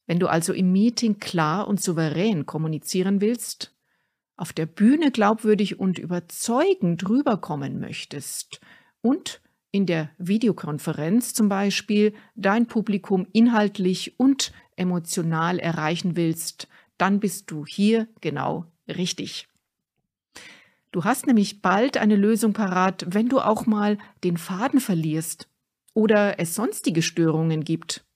Wenn 0.06 0.20
du 0.20 0.28
also 0.28 0.52
im 0.52 0.70
Meeting 0.70 1.18
klar 1.18 1.66
und 1.66 1.82
souverän 1.82 2.46
kommunizieren 2.46 3.20
willst, 3.20 3.74
auf 4.36 4.52
der 4.52 4.66
Bühne 4.66 5.10
glaubwürdig 5.10 5.78
und 5.78 5.98
überzeugend 5.98 7.08
rüberkommen 7.08 7.80
möchtest 7.80 8.60
und 9.04 9.42
in 9.70 9.84
der 9.84 10.10
Videokonferenz 10.16 11.34
zum 11.34 11.48
Beispiel 11.48 12.14
dein 12.36 12.66
Publikum 12.66 13.26
inhaltlich 13.32 14.18
und 14.18 14.52
emotional 14.76 15.58
erreichen 15.58 16.16
willst, 16.16 16.68
dann 16.96 17.20
bist 17.20 17.50
du 17.50 17.66
hier 17.66 18.08
genau 18.22 18.66
richtig. 18.88 19.46
Du 20.90 21.04
hast 21.04 21.26
nämlich 21.26 21.60
bald 21.60 21.98
eine 21.98 22.16
Lösung 22.16 22.54
parat, 22.54 23.04
wenn 23.08 23.28
du 23.28 23.40
auch 23.40 23.66
mal 23.66 23.98
den 24.22 24.38
Faden 24.38 24.80
verlierst 24.80 25.48
oder 25.92 26.38
es 26.38 26.54
sonstige 26.54 27.02
Störungen 27.02 27.62
gibt. 27.62 28.06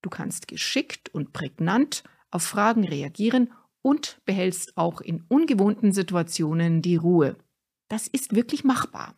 Du 0.00 0.08
kannst 0.08 0.48
geschickt 0.48 1.10
und 1.12 1.32
prägnant 1.32 2.04
auf 2.30 2.44
Fragen 2.44 2.84
reagieren 2.84 3.52
und 3.82 4.18
behältst 4.24 4.78
auch 4.78 5.00
in 5.00 5.24
ungewohnten 5.28 5.92
Situationen 5.92 6.80
die 6.80 6.96
Ruhe. 6.96 7.36
Das 7.88 8.06
ist 8.06 8.34
wirklich 8.34 8.64
machbar. 8.64 9.14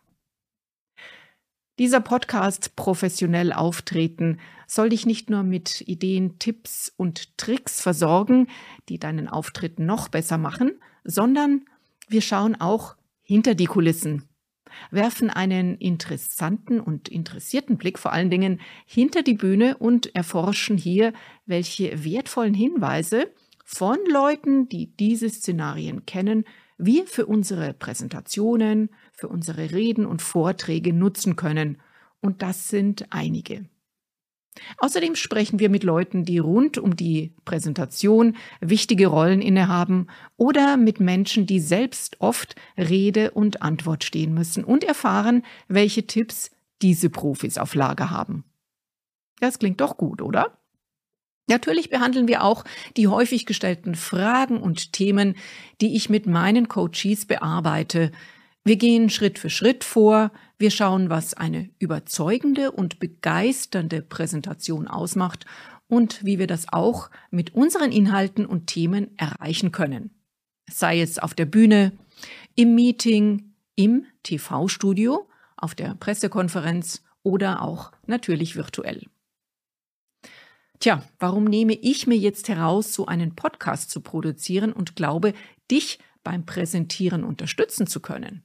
Dieser 1.77 1.99
Podcast 1.99 2.77
Professionell 2.77 3.51
auftreten 3.51 4.39
soll 4.65 4.87
dich 4.89 5.05
nicht 5.05 5.29
nur 5.29 5.43
mit 5.43 5.81
Ideen, 5.81 6.39
Tipps 6.39 6.93
und 6.95 7.37
Tricks 7.37 7.81
versorgen, 7.81 8.47
die 8.87 8.97
deinen 8.97 9.27
Auftritt 9.27 9.77
noch 9.77 10.07
besser 10.07 10.37
machen, 10.37 10.79
sondern 11.03 11.65
wir 12.07 12.21
schauen 12.21 12.55
auch 12.55 12.95
hinter 13.23 13.55
die 13.55 13.65
Kulissen, 13.65 14.23
werfen 14.89 15.29
einen 15.29 15.75
interessanten 15.75 16.79
und 16.79 17.09
interessierten 17.09 17.77
Blick 17.77 17.99
vor 17.99 18.13
allen 18.13 18.29
Dingen 18.29 18.61
hinter 18.85 19.21
die 19.21 19.33
Bühne 19.33 19.75
und 19.77 20.15
erforschen 20.15 20.77
hier, 20.77 21.11
welche 21.45 22.05
wertvollen 22.05 22.53
Hinweise 22.53 23.29
von 23.65 23.97
Leuten, 24.09 24.69
die 24.69 24.95
diese 24.95 25.29
Szenarien 25.29 26.05
kennen, 26.05 26.45
wir 26.77 27.07
für 27.07 27.25
unsere 27.25 27.73
Präsentationen, 27.73 28.89
für 29.13 29.27
unsere 29.27 29.71
Reden 29.71 30.05
und 30.05 30.21
Vorträge 30.21 30.93
nutzen 30.93 31.35
können. 31.35 31.81
Und 32.21 32.41
das 32.41 32.69
sind 32.69 33.05
einige. 33.11 33.65
Außerdem 34.77 35.15
sprechen 35.15 35.59
wir 35.59 35.69
mit 35.69 35.83
Leuten, 35.83 36.23
die 36.23 36.37
rund 36.37 36.77
um 36.77 36.95
die 36.95 37.33
Präsentation 37.43 38.37
wichtige 38.61 39.07
Rollen 39.07 39.41
innehaben 39.41 40.07
oder 40.37 40.77
mit 40.77 40.99
Menschen, 40.99 41.45
die 41.45 41.59
selbst 41.59 42.21
oft 42.21 42.55
Rede 42.77 43.31
und 43.31 43.61
Antwort 43.61 44.03
stehen 44.03 44.33
müssen 44.33 44.63
und 44.63 44.83
erfahren, 44.83 45.43
welche 45.67 46.07
Tipps 46.07 46.51
diese 46.81 47.09
Profis 47.09 47.57
auf 47.57 47.75
Lager 47.75 48.11
haben. 48.11 48.45
Das 49.39 49.59
klingt 49.59 49.81
doch 49.81 49.97
gut, 49.97 50.21
oder? 50.21 50.57
Natürlich 51.47 51.89
behandeln 51.89 52.27
wir 52.27 52.43
auch 52.43 52.63
die 52.97 53.07
häufig 53.07 53.45
gestellten 53.45 53.95
Fragen 53.95 54.59
und 54.59 54.93
Themen, 54.93 55.35
die 55.79 55.95
ich 55.95 56.09
mit 56.09 56.25
meinen 56.25 56.67
Coaches 56.67 57.25
bearbeite. 57.25 58.11
Wir 58.63 58.77
gehen 58.77 59.11
Schritt 59.11 59.37
für 59.37 59.51
Schritt 59.51 59.83
vor, 59.83 60.31
wir 60.57 60.71
schauen, 60.71 61.09
was 61.09 61.35
eine 61.35 61.69
überzeugende 61.77 62.71
und 62.71 62.99
begeisternde 62.99 64.01
Präsentation 64.01 64.87
ausmacht 64.87 65.45
und 65.87 66.25
wie 66.25 66.39
wir 66.39 66.47
das 66.47 66.71
auch 66.73 67.11
mit 67.29 67.53
unseren 67.53 67.91
Inhalten 67.91 68.45
und 68.45 68.65
Themen 68.67 69.15
erreichen 69.17 69.71
können. 69.71 70.11
Sei 70.67 70.99
es 70.99 71.19
auf 71.19 71.35
der 71.35 71.45
Bühne, 71.45 71.91
im 72.55 72.73
Meeting, 72.73 73.53
im 73.75 74.05
TV-Studio, 74.23 75.27
auf 75.57 75.75
der 75.75 75.93
Pressekonferenz 75.95 77.03
oder 77.21 77.61
auch 77.61 77.91
natürlich 78.07 78.55
virtuell. 78.55 79.03
Tja, 80.79 81.03
warum 81.19 81.45
nehme 81.45 81.73
ich 81.73 82.07
mir 82.07 82.17
jetzt 82.17 82.49
heraus, 82.49 82.93
so 82.93 83.05
einen 83.05 83.35
Podcast 83.35 83.89
zu 83.89 84.01
produzieren 84.01 84.73
und 84.73 84.95
glaube, 84.95 85.33
dich 85.71 85.99
beim 86.23 86.45
Präsentieren 86.45 87.23
unterstützen 87.23 87.87
zu 87.87 87.99
können? 87.99 88.43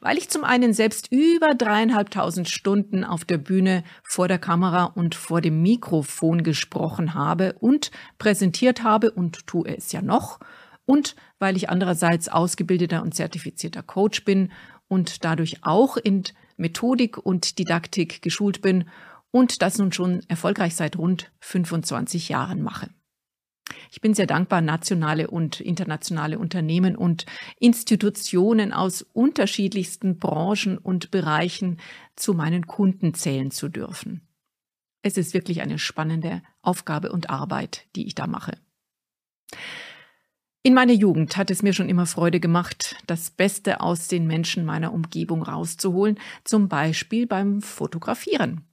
Weil 0.00 0.18
ich 0.18 0.28
zum 0.28 0.44
einen 0.44 0.72
selbst 0.72 1.12
über 1.12 1.54
dreieinhalbtausend 1.54 2.48
Stunden 2.48 3.04
auf 3.04 3.24
der 3.24 3.38
Bühne 3.38 3.84
vor 4.02 4.28
der 4.28 4.38
Kamera 4.38 4.84
und 4.84 5.14
vor 5.14 5.40
dem 5.40 5.62
Mikrofon 5.62 6.42
gesprochen 6.42 7.14
habe 7.14 7.54
und 7.60 7.90
präsentiert 8.18 8.82
habe 8.82 9.10
und 9.10 9.46
tue 9.46 9.68
es 9.68 9.92
ja 9.92 10.02
noch. 10.02 10.40
Und 10.86 11.16
weil 11.38 11.56
ich 11.56 11.68
andererseits 11.68 12.28
ausgebildeter 12.28 13.02
und 13.02 13.14
zertifizierter 13.14 13.82
Coach 13.82 14.24
bin 14.24 14.50
und 14.88 15.24
dadurch 15.24 15.58
auch 15.62 15.96
in 15.96 16.24
Methodik 16.56 17.18
und 17.18 17.58
Didaktik 17.58 18.22
geschult 18.22 18.62
bin 18.62 18.88
und 19.30 19.62
das 19.62 19.78
nun 19.78 19.92
schon 19.92 20.22
erfolgreich 20.28 20.74
seit 20.74 20.96
rund 20.96 21.30
25 21.40 22.28
Jahren 22.28 22.62
mache. 22.62 22.88
Ich 23.90 24.00
bin 24.00 24.14
sehr 24.14 24.26
dankbar, 24.26 24.60
nationale 24.60 25.28
und 25.28 25.60
internationale 25.60 26.38
Unternehmen 26.38 26.96
und 26.96 27.26
Institutionen 27.58 28.72
aus 28.72 29.02
unterschiedlichsten 29.02 30.18
Branchen 30.18 30.78
und 30.78 31.10
Bereichen 31.10 31.78
zu 32.16 32.34
meinen 32.34 32.66
Kunden 32.66 33.14
zählen 33.14 33.50
zu 33.50 33.68
dürfen. 33.68 34.22
Es 35.02 35.16
ist 35.16 35.32
wirklich 35.32 35.62
eine 35.62 35.78
spannende 35.78 36.42
Aufgabe 36.62 37.12
und 37.12 37.30
Arbeit, 37.30 37.86
die 37.94 38.06
ich 38.06 38.14
da 38.14 38.26
mache. 38.26 38.58
In 40.62 40.74
meiner 40.74 40.92
Jugend 40.92 41.36
hat 41.36 41.50
es 41.50 41.62
mir 41.62 41.72
schon 41.72 41.88
immer 41.88 42.04
Freude 42.04 42.40
gemacht, 42.40 42.96
das 43.06 43.30
Beste 43.30 43.80
aus 43.80 44.08
den 44.08 44.26
Menschen 44.26 44.64
meiner 44.64 44.92
Umgebung 44.92 45.42
rauszuholen, 45.42 46.18
zum 46.44 46.68
Beispiel 46.68 47.26
beim 47.26 47.62
Fotografieren. 47.62 48.68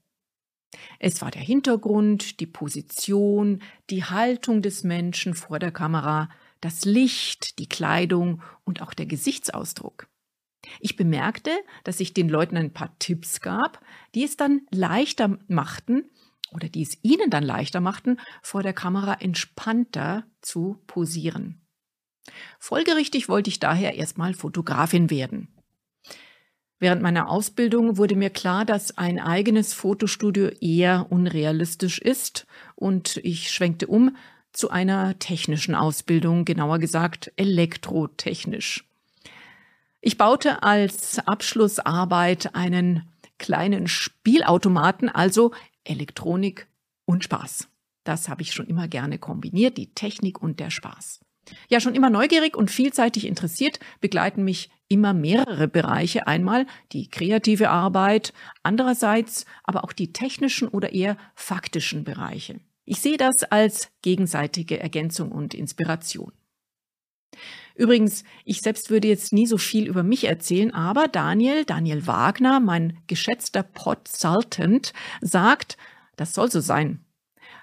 Es 0.99 1.21
war 1.21 1.31
der 1.31 1.41
Hintergrund, 1.41 2.39
die 2.39 2.45
Position, 2.45 3.61
die 3.89 4.03
Haltung 4.03 4.61
des 4.61 4.83
Menschen 4.83 5.33
vor 5.33 5.59
der 5.59 5.71
Kamera, 5.71 6.29
das 6.61 6.85
Licht, 6.85 7.59
die 7.59 7.69
Kleidung 7.69 8.41
und 8.63 8.81
auch 8.81 8.93
der 8.93 9.05
Gesichtsausdruck. 9.05 10.07
Ich 10.79 10.95
bemerkte, 10.95 11.51
dass 11.83 11.99
ich 11.99 12.13
den 12.13 12.29
Leuten 12.29 12.57
ein 12.57 12.73
paar 12.73 12.97
Tipps 12.99 13.41
gab, 13.41 13.81
die 14.15 14.23
es 14.23 14.37
dann 14.37 14.61
leichter 14.71 15.37
machten 15.47 16.09
oder 16.51 16.69
die 16.69 16.81
es 16.81 16.97
ihnen 17.03 17.29
dann 17.29 17.43
leichter 17.43 17.81
machten, 17.81 18.19
vor 18.41 18.63
der 18.63 18.73
Kamera 18.73 19.13
entspannter 19.15 20.25
zu 20.41 20.81
posieren. 20.87 21.61
Folgerichtig 22.59 23.29
wollte 23.29 23.49
ich 23.49 23.59
daher 23.59 23.95
erstmal 23.95 24.33
Fotografin 24.33 25.09
werden. 25.09 25.54
Während 26.79 27.01
meiner 27.01 27.29
Ausbildung 27.29 27.97
wurde 27.97 28.15
mir 28.15 28.29
klar, 28.29 28.65
dass 28.65 28.97
ein 28.97 29.19
eigenes 29.19 29.73
Fotostudio 29.73 30.49
eher 30.59 31.07
unrealistisch 31.09 31.99
ist 31.99 32.45
und 32.75 33.17
ich 33.23 33.51
schwenkte 33.51 33.87
um 33.87 34.15
zu 34.51 34.69
einer 34.69 35.17
technischen 35.19 35.75
Ausbildung, 35.75 36.45
genauer 36.45 36.79
gesagt 36.79 37.31
elektrotechnisch. 37.37 38.85
Ich 40.01 40.17
baute 40.17 40.63
als 40.63 41.19
Abschlussarbeit 41.19 42.55
einen 42.55 43.09
kleinen 43.37 43.87
Spielautomaten, 43.87 45.09
also 45.09 45.51
Elektronik 45.83 46.67
und 47.05 47.23
Spaß. 47.23 47.67
Das 48.03 48.29
habe 48.29 48.41
ich 48.41 48.53
schon 48.53 48.67
immer 48.67 48.87
gerne 48.87 49.17
kombiniert, 49.17 49.77
die 49.77 49.93
Technik 49.93 50.41
und 50.41 50.59
der 50.59 50.69
Spaß. 50.69 51.21
Ja, 51.69 51.79
schon 51.79 51.95
immer 51.95 52.09
neugierig 52.09 52.55
und 52.55 52.71
vielseitig 52.71 53.25
interessiert 53.25 53.79
begleiten 53.99 54.43
mich 54.43 54.69
immer 54.87 55.13
mehrere 55.13 55.67
Bereiche. 55.67 56.27
Einmal 56.27 56.65
die 56.91 57.09
kreative 57.09 57.69
Arbeit, 57.69 58.33
andererseits 58.63 59.45
aber 59.63 59.83
auch 59.83 59.93
die 59.93 60.13
technischen 60.13 60.67
oder 60.67 60.93
eher 60.93 61.17
faktischen 61.35 62.03
Bereiche. 62.03 62.59
Ich 62.85 63.01
sehe 63.01 63.17
das 63.17 63.43
als 63.43 63.89
gegenseitige 64.01 64.79
Ergänzung 64.79 65.31
und 65.31 65.53
Inspiration. 65.53 66.31
Übrigens, 67.75 68.23
ich 68.45 68.61
selbst 68.61 68.89
würde 68.89 69.09
jetzt 69.09 69.33
nie 69.33 69.47
so 69.47 69.57
viel 69.57 69.87
über 69.87 70.03
mich 70.03 70.25
erzählen, 70.25 70.73
aber 70.73 71.07
Daniel, 71.07 71.65
Daniel 71.65 72.07
Wagner, 72.07 72.59
mein 72.59 72.99
geschätzter 73.07 73.63
Podsultant, 73.63 74.93
sagt, 75.19 75.77
das 76.15 76.33
soll 76.33 76.49
so 76.49 76.61
sein. 76.61 77.03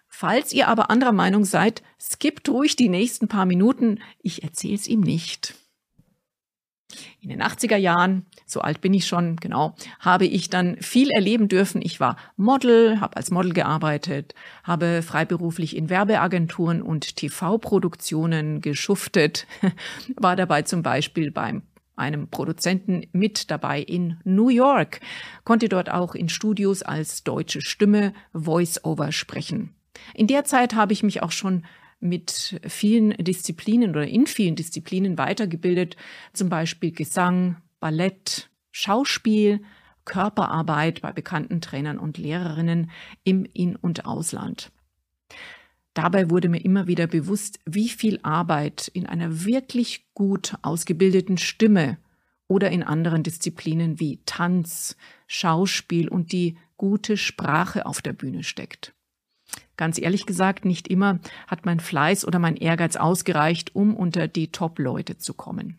Falls 0.08 0.52
ihr 0.52 0.68
aber 0.68 0.90
anderer 0.90 1.12
Meinung 1.12 1.46
seid, 1.46 1.82
skippt 1.98 2.50
ruhig 2.50 2.76
die 2.76 2.90
nächsten 2.90 3.28
paar 3.28 3.46
Minuten, 3.46 4.00
ich 4.20 4.42
erzähl's 4.42 4.86
ihm 4.86 5.00
nicht. 5.00 5.54
In 7.20 7.28
den 7.28 7.42
80er 7.42 7.76
Jahren, 7.76 8.26
so 8.46 8.60
alt 8.60 8.80
bin 8.80 8.94
ich 8.94 9.06
schon, 9.06 9.36
genau, 9.36 9.74
habe 10.00 10.26
ich 10.26 10.50
dann 10.50 10.76
viel 10.80 11.10
erleben 11.10 11.48
dürfen. 11.48 11.80
Ich 11.82 12.00
war 12.00 12.16
Model, 12.36 13.00
habe 13.00 13.16
als 13.16 13.30
Model 13.30 13.52
gearbeitet, 13.52 14.34
habe 14.64 15.02
freiberuflich 15.02 15.76
in 15.76 15.88
Werbeagenturen 15.90 16.82
und 16.82 17.16
TV-Produktionen 17.16 18.60
geschuftet, 18.60 19.46
war 20.16 20.36
dabei 20.36 20.62
zum 20.62 20.82
Beispiel 20.82 21.30
beim 21.30 21.62
einem 21.94 22.28
Produzenten 22.28 23.06
mit 23.12 23.50
dabei 23.50 23.80
in 23.80 24.18
New 24.24 24.48
York, 24.48 25.00
konnte 25.44 25.68
dort 25.68 25.90
auch 25.90 26.14
in 26.14 26.28
Studios 26.28 26.82
als 26.82 27.22
deutsche 27.22 27.60
Stimme 27.60 28.14
Voice-Over 28.32 29.12
sprechen. 29.12 29.74
In 30.14 30.26
der 30.26 30.44
Zeit 30.44 30.74
habe 30.74 30.92
ich 30.92 31.02
mich 31.02 31.22
auch 31.22 31.32
schon 31.32 31.64
mit 32.02 32.60
vielen 32.66 33.10
Disziplinen 33.10 33.90
oder 33.90 34.06
in 34.06 34.26
vielen 34.26 34.56
Disziplinen 34.56 35.18
weitergebildet, 35.18 35.96
zum 36.32 36.48
Beispiel 36.48 36.92
Gesang, 36.92 37.56
Ballett, 37.80 38.50
Schauspiel, 38.70 39.60
Körperarbeit 40.04 41.00
bei 41.00 41.12
bekannten 41.12 41.60
Trainern 41.60 41.98
und 41.98 42.18
Lehrerinnen 42.18 42.90
im 43.24 43.44
In- 43.44 43.76
und 43.76 44.04
Ausland. 44.04 44.72
Dabei 45.94 46.30
wurde 46.30 46.48
mir 46.48 46.64
immer 46.64 46.86
wieder 46.86 47.06
bewusst, 47.06 47.60
wie 47.66 47.88
viel 47.88 48.18
Arbeit 48.22 48.88
in 48.88 49.06
einer 49.06 49.44
wirklich 49.44 50.06
gut 50.14 50.54
ausgebildeten 50.62 51.38
Stimme 51.38 51.98
oder 52.48 52.70
in 52.70 52.82
anderen 52.82 53.22
Disziplinen 53.22 54.00
wie 54.00 54.20
Tanz, 54.24 54.96
Schauspiel 55.26 56.08
und 56.08 56.32
die 56.32 56.56
gute 56.76 57.16
Sprache 57.16 57.86
auf 57.86 58.02
der 58.02 58.12
Bühne 58.12 58.42
steckt. 58.42 58.94
Ganz 59.82 59.98
ehrlich 59.98 60.26
gesagt, 60.26 60.64
nicht 60.64 60.86
immer 60.86 61.18
hat 61.48 61.66
mein 61.66 61.80
Fleiß 61.80 62.24
oder 62.24 62.38
mein 62.38 62.54
Ehrgeiz 62.54 62.94
ausgereicht, 62.94 63.74
um 63.74 63.96
unter 63.96 64.28
die 64.28 64.52
Top-Leute 64.52 65.18
zu 65.18 65.34
kommen. 65.34 65.76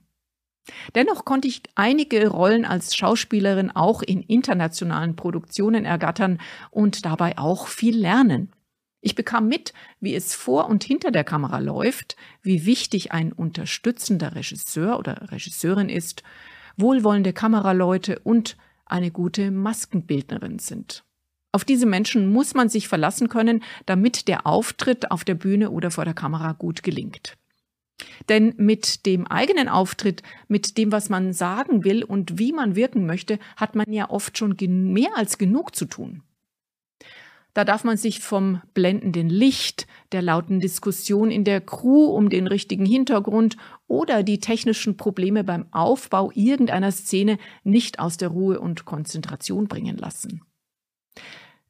Dennoch 0.94 1.24
konnte 1.24 1.48
ich 1.48 1.62
einige 1.76 2.28
Rollen 2.28 2.66
als 2.66 2.98
Schauspielerin 2.98 3.72
auch 3.72 4.02
in 4.02 4.22
internationalen 4.22 5.16
Produktionen 5.16 5.86
ergattern 5.86 6.42
und 6.70 7.06
dabei 7.06 7.38
auch 7.38 7.68
viel 7.68 7.98
lernen. 7.98 8.52
Ich 9.00 9.16
bekam 9.16 9.48
mit, 9.48 9.72
wie 10.02 10.16
es 10.16 10.36
vor 10.36 10.68
und 10.68 10.84
hinter 10.84 11.12
der 11.12 11.24
Kamera 11.24 11.60
läuft, 11.60 12.18
wie 12.42 12.66
wichtig 12.66 13.14
ein 13.14 13.32
unterstützender 13.32 14.36
Regisseur 14.36 15.00
oder 15.00 15.32
Regisseurin 15.32 15.88
ist, 15.88 16.24
wohlwollende 16.76 17.32
Kameraleute 17.32 18.20
und 18.20 18.58
eine 18.86 19.12
gute 19.12 19.50
Maskenbildnerin 19.50 20.60
sind. 20.60 21.06
Auf 21.56 21.64
diese 21.64 21.86
Menschen 21.86 22.32
muss 22.32 22.56
man 22.56 22.68
sich 22.68 22.88
verlassen 22.88 23.30
können, 23.30 23.64
damit 23.86 24.28
der 24.28 24.48
Auftritt 24.48 25.12
auf 25.12 25.24
der 25.24 25.36
Bühne 25.36 25.70
oder 25.70 25.92
vor 25.92 26.04
der 26.04 26.16
Kamera 26.16 26.54
gut 26.54 26.82
gelingt. 26.82 27.38
Denn 28.28 28.56
mit 28.58 29.06
dem 29.06 29.28
eigenen 29.28 29.70
Auftritt, 29.70 30.24
mit 30.48 30.80
dem, 30.80 30.92
was 30.92 31.10
man 31.10 31.32
sagen 31.32 31.84
will 31.84 32.04
und 32.04 32.40
wie 32.40 32.54
man 32.54 32.76
wirken 32.76 33.06
möchte, 33.06 33.38
hat 33.56 33.76
man 33.76 33.86
ja 33.94 34.10
oft 34.10 34.36
schon 34.36 34.56
mehr 34.92 35.12
als 35.16 35.38
genug 35.38 35.76
zu 35.76 35.86
tun. 35.86 36.24
Da 37.54 37.64
darf 37.66 37.84
man 37.84 37.98
sich 37.98 38.20
vom 38.20 38.64
blendenden 38.74 39.30
Licht, 39.30 39.86
der 40.12 40.24
lauten 40.24 40.60
Diskussion 40.60 41.30
in 41.30 41.44
der 41.44 41.62
Crew 41.62 42.06
um 42.06 42.30
den 42.30 42.48
richtigen 42.48 42.88
Hintergrund 42.88 43.58
oder 43.86 44.24
die 44.24 44.40
technischen 44.40 44.98
Probleme 44.98 45.44
beim 45.44 45.68
Aufbau 45.72 46.32
irgendeiner 46.34 46.92
Szene 46.92 47.38
nicht 47.64 48.00
aus 48.00 48.18
der 48.18 48.30
Ruhe 48.30 48.60
und 48.60 48.86
Konzentration 48.86 49.68
bringen 49.68 49.98
lassen 49.98 50.42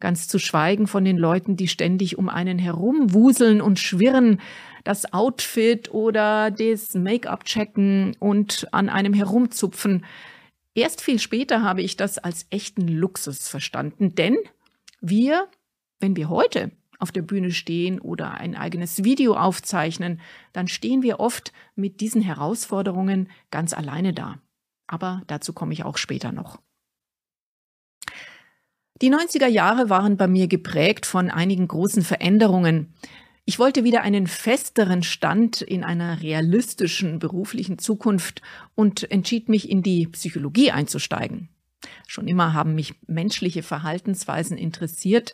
ganz 0.03 0.27
zu 0.27 0.38
schweigen 0.38 0.86
von 0.86 1.05
den 1.05 1.17
Leuten, 1.17 1.55
die 1.55 1.69
ständig 1.69 2.17
um 2.17 2.27
einen 2.27 2.60
herumwuseln 2.60 3.62
und 3.62 3.79
schwirren, 3.79 4.41
das 4.83 5.13
Outfit 5.13 5.93
oder 5.93 6.51
das 6.51 6.93
Make-up 6.93 7.45
checken 7.45 8.13
und 8.19 8.67
an 8.74 8.89
einem 8.89 9.13
herumzupfen. 9.13 10.03
Erst 10.75 11.00
viel 11.00 11.19
später 11.19 11.62
habe 11.62 11.81
ich 11.81 11.95
das 11.95 12.17
als 12.17 12.48
echten 12.50 12.86
Luxus 12.89 13.48
verstanden, 13.48 14.13
denn 14.13 14.36
wir, 15.00 15.48
wenn 16.01 16.17
wir 16.17 16.27
heute 16.27 16.72
auf 17.00 17.13
der 17.13 17.22
Bühne 17.22 17.51
stehen 17.51 18.01
oder 18.01 18.33
ein 18.33 18.55
eigenes 18.57 19.05
Video 19.05 19.36
aufzeichnen, 19.36 20.19
dann 20.51 20.67
stehen 20.67 21.01
wir 21.01 21.22
oft 21.22 21.53
mit 21.75 22.01
diesen 22.01 22.21
Herausforderungen 22.21 23.30
ganz 23.51 23.73
alleine 23.73 24.12
da. 24.12 24.38
Aber 24.86 25.21
dazu 25.28 25.54
komme 25.54 25.71
ich 25.71 25.86
auch 25.86 25.95
später 25.97 26.34
noch. 26.34 26.60
Die 29.01 29.12
90er 29.12 29.47
Jahre 29.47 29.89
waren 29.89 30.17
bei 30.17 30.27
mir 30.27 30.47
geprägt 30.47 31.06
von 31.06 31.29
einigen 31.29 31.67
großen 31.67 32.03
Veränderungen. 32.03 32.93
Ich 33.45 33.60
wollte 33.60 33.84
wieder 33.84 34.01
einen 34.01 34.27
festeren 34.27 35.03
Stand 35.03 35.62
in 35.62 35.84
einer 35.84 36.21
realistischen 36.21 37.19
beruflichen 37.19 37.77
Zukunft 37.79 38.41
und 38.75 39.12
entschied 39.12 39.49
mich, 39.49 39.69
in 39.69 39.84
die 39.84 40.08
Psychologie 40.08 40.71
einzusteigen. 40.71 41.49
Schon 42.08 42.27
immer 42.27 42.53
haben 42.53 42.75
mich 42.75 42.93
menschliche 43.08 43.63
Verhaltensweisen 43.63 44.58
interessiert. 44.58 45.34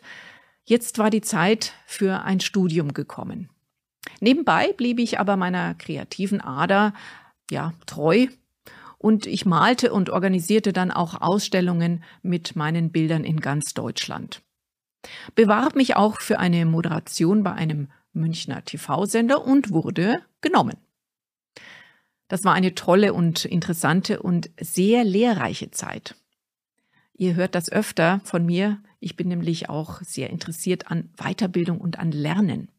Jetzt 0.64 0.98
war 0.98 1.10
die 1.10 1.20
Zeit 1.20 1.74
für 1.86 2.22
ein 2.24 2.40
Studium 2.40 2.94
gekommen. 2.94 3.50
Nebenbei 4.20 4.72
blieb 4.72 4.98
ich 4.98 5.20
aber 5.20 5.36
meiner 5.36 5.74
kreativen 5.74 6.40
Ader 6.40 6.94
ja 7.50 7.72
treu 7.86 8.26
und 9.00 9.26
ich 9.26 9.46
malte 9.46 9.92
und 9.94 10.10
organisierte 10.10 10.74
dann 10.74 10.90
auch 10.90 11.20
Ausstellungen 11.22 12.04
mit 12.22 12.54
meinen 12.54 12.92
Bildern 12.92 13.24
in 13.24 13.40
ganz 13.40 13.72
Deutschland. 13.72 14.42
Bewarb 15.34 15.74
mich 15.74 15.96
auch 15.96 16.20
für 16.20 16.38
eine 16.38 16.66
Moderation 16.66 17.42
bei 17.42 17.52
einem 17.52 17.88
Münchner 18.12 18.62
TV-Sender 18.62 19.42
und 19.42 19.70
wurde 19.70 20.20
genommen. 20.42 20.76
Das 22.28 22.44
war 22.44 22.52
eine 22.52 22.74
tolle 22.74 23.14
und 23.14 23.46
interessante 23.46 24.20
und 24.20 24.50
sehr 24.60 25.02
lehrreiche 25.02 25.70
Zeit. 25.70 26.14
Ihr 27.14 27.34
hört 27.34 27.54
das 27.54 27.72
öfter 27.72 28.20
von 28.24 28.44
mir. 28.44 28.82
Ich 29.00 29.16
bin 29.16 29.28
nämlich 29.28 29.70
auch 29.70 30.02
sehr 30.02 30.28
interessiert 30.28 30.90
an 30.90 31.08
Weiterbildung 31.16 31.80
und 31.80 31.98
an 31.98 32.12
Lernen. 32.12 32.70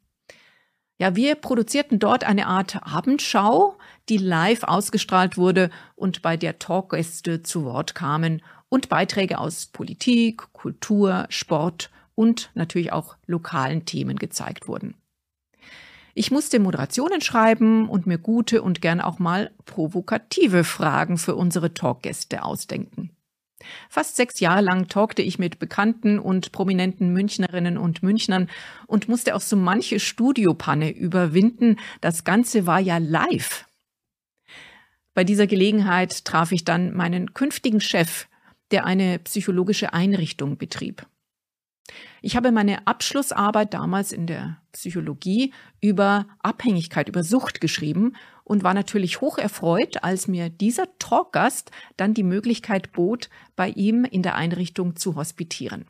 Ja, 1.01 1.15
wir 1.15 1.33
produzierten 1.33 1.97
dort 1.97 2.23
eine 2.25 2.45
Art 2.45 2.77
Abendschau, 2.83 3.75
die 4.07 4.17
live 4.17 4.61
ausgestrahlt 4.61 5.35
wurde 5.35 5.71
und 5.95 6.21
bei 6.21 6.37
der 6.37 6.59
Talkgäste 6.59 7.41
zu 7.41 7.63
Wort 7.65 7.95
kamen 7.95 8.43
und 8.69 8.87
Beiträge 8.87 9.39
aus 9.39 9.65
Politik, 9.65 10.53
Kultur, 10.53 11.25
Sport 11.29 11.89
und 12.13 12.51
natürlich 12.53 12.91
auch 12.91 13.15
lokalen 13.25 13.85
Themen 13.85 14.17
gezeigt 14.17 14.67
wurden. 14.67 14.93
Ich 16.13 16.29
musste 16.29 16.59
Moderationen 16.59 17.21
schreiben 17.21 17.89
und 17.89 18.05
mir 18.05 18.19
gute 18.19 18.61
und 18.61 18.79
gern 18.79 19.01
auch 19.01 19.17
mal 19.17 19.49
provokative 19.65 20.63
Fragen 20.63 21.17
für 21.17 21.33
unsere 21.33 21.73
Talkgäste 21.73 22.43
ausdenken. 22.43 23.09
Fast 23.89 24.15
sechs 24.15 24.39
Jahre 24.39 24.61
lang 24.61 24.87
talkte 24.87 25.21
ich 25.21 25.39
mit 25.39 25.59
bekannten 25.59 26.19
und 26.19 26.51
prominenten 26.51 27.13
Münchnerinnen 27.13 27.77
und 27.77 28.03
Münchnern 28.03 28.49
und 28.87 29.07
musste 29.07 29.35
auch 29.35 29.41
so 29.41 29.55
manche 29.55 29.99
Studiopanne 29.99 30.91
überwinden. 30.91 31.77
Das 32.01 32.23
Ganze 32.23 32.65
war 32.65 32.79
ja 32.79 32.97
live. 32.97 33.65
Bei 35.13 35.23
dieser 35.23 35.47
Gelegenheit 35.47 36.25
traf 36.25 36.51
ich 36.51 36.63
dann 36.63 36.95
meinen 36.95 37.33
künftigen 37.33 37.81
Chef, 37.81 38.27
der 38.71 38.85
eine 38.85 39.19
psychologische 39.19 39.93
Einrichtung 39.93 40.57
betrieb. 40.57 41.05
Ich 42.21 42.35
habe 42.35 42.51
meine 42.51 42.87
Abschlussarbeit 42.87 43.73
damals 43.73 44.11
in 44.11 44.27
der 44.27 44.57
Psychologie 44.71 45.53
über 45.81 46.27
Abhängigkeit, 46.39 47.09
über 47.09 47.23
Sucht 47.23 47.59
geschrieben 47.59 48.15
und 48.51 48.65
war 48.65 48.73
natürlich 48.73 49.21
hoch 49.21 49.37
erfreut, 49.37 50.03
als 50.03 50.27
mir 50.27 50.49
dieser 50.49 50.85
Talkgast 50.99 51.71
dann 51.95 52.13
die 52.13 52.21
Möglichkeit 52.21 52.91
bot, 52.91 53.29
bei 53.55 53.69
ihm 53.69 54.03
in 54.03 54.23
der 54.23 54.35
Einrichtung 54.35 54.97
zu 54.97 55.15
hospitieren. 55.15 55.85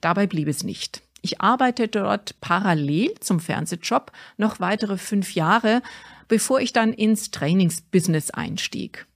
Dabei 0.00 0.26
blieb 0.26 0.48
es 0.48 0.64
nicht. 0.64 1.00
Ich 1.22 1.40
arbeitete 1.40 2.00
dort 2.00 2.40
parallel 2.40 3.14
zum 3.20 3.38
Fernsehjob 3.38 4.10
noch 4.36 4.58
weitere 4.58 4.98
fünf 4.98 5.36
Jahre, 5.36 5.80
bevor 6.26 6.58
ich 6.58 6.72
dann 6.72 6.92
ins 6.92 7.30
Trainingsbusiness 7.30 8.32
einstieg. 8.32 9.06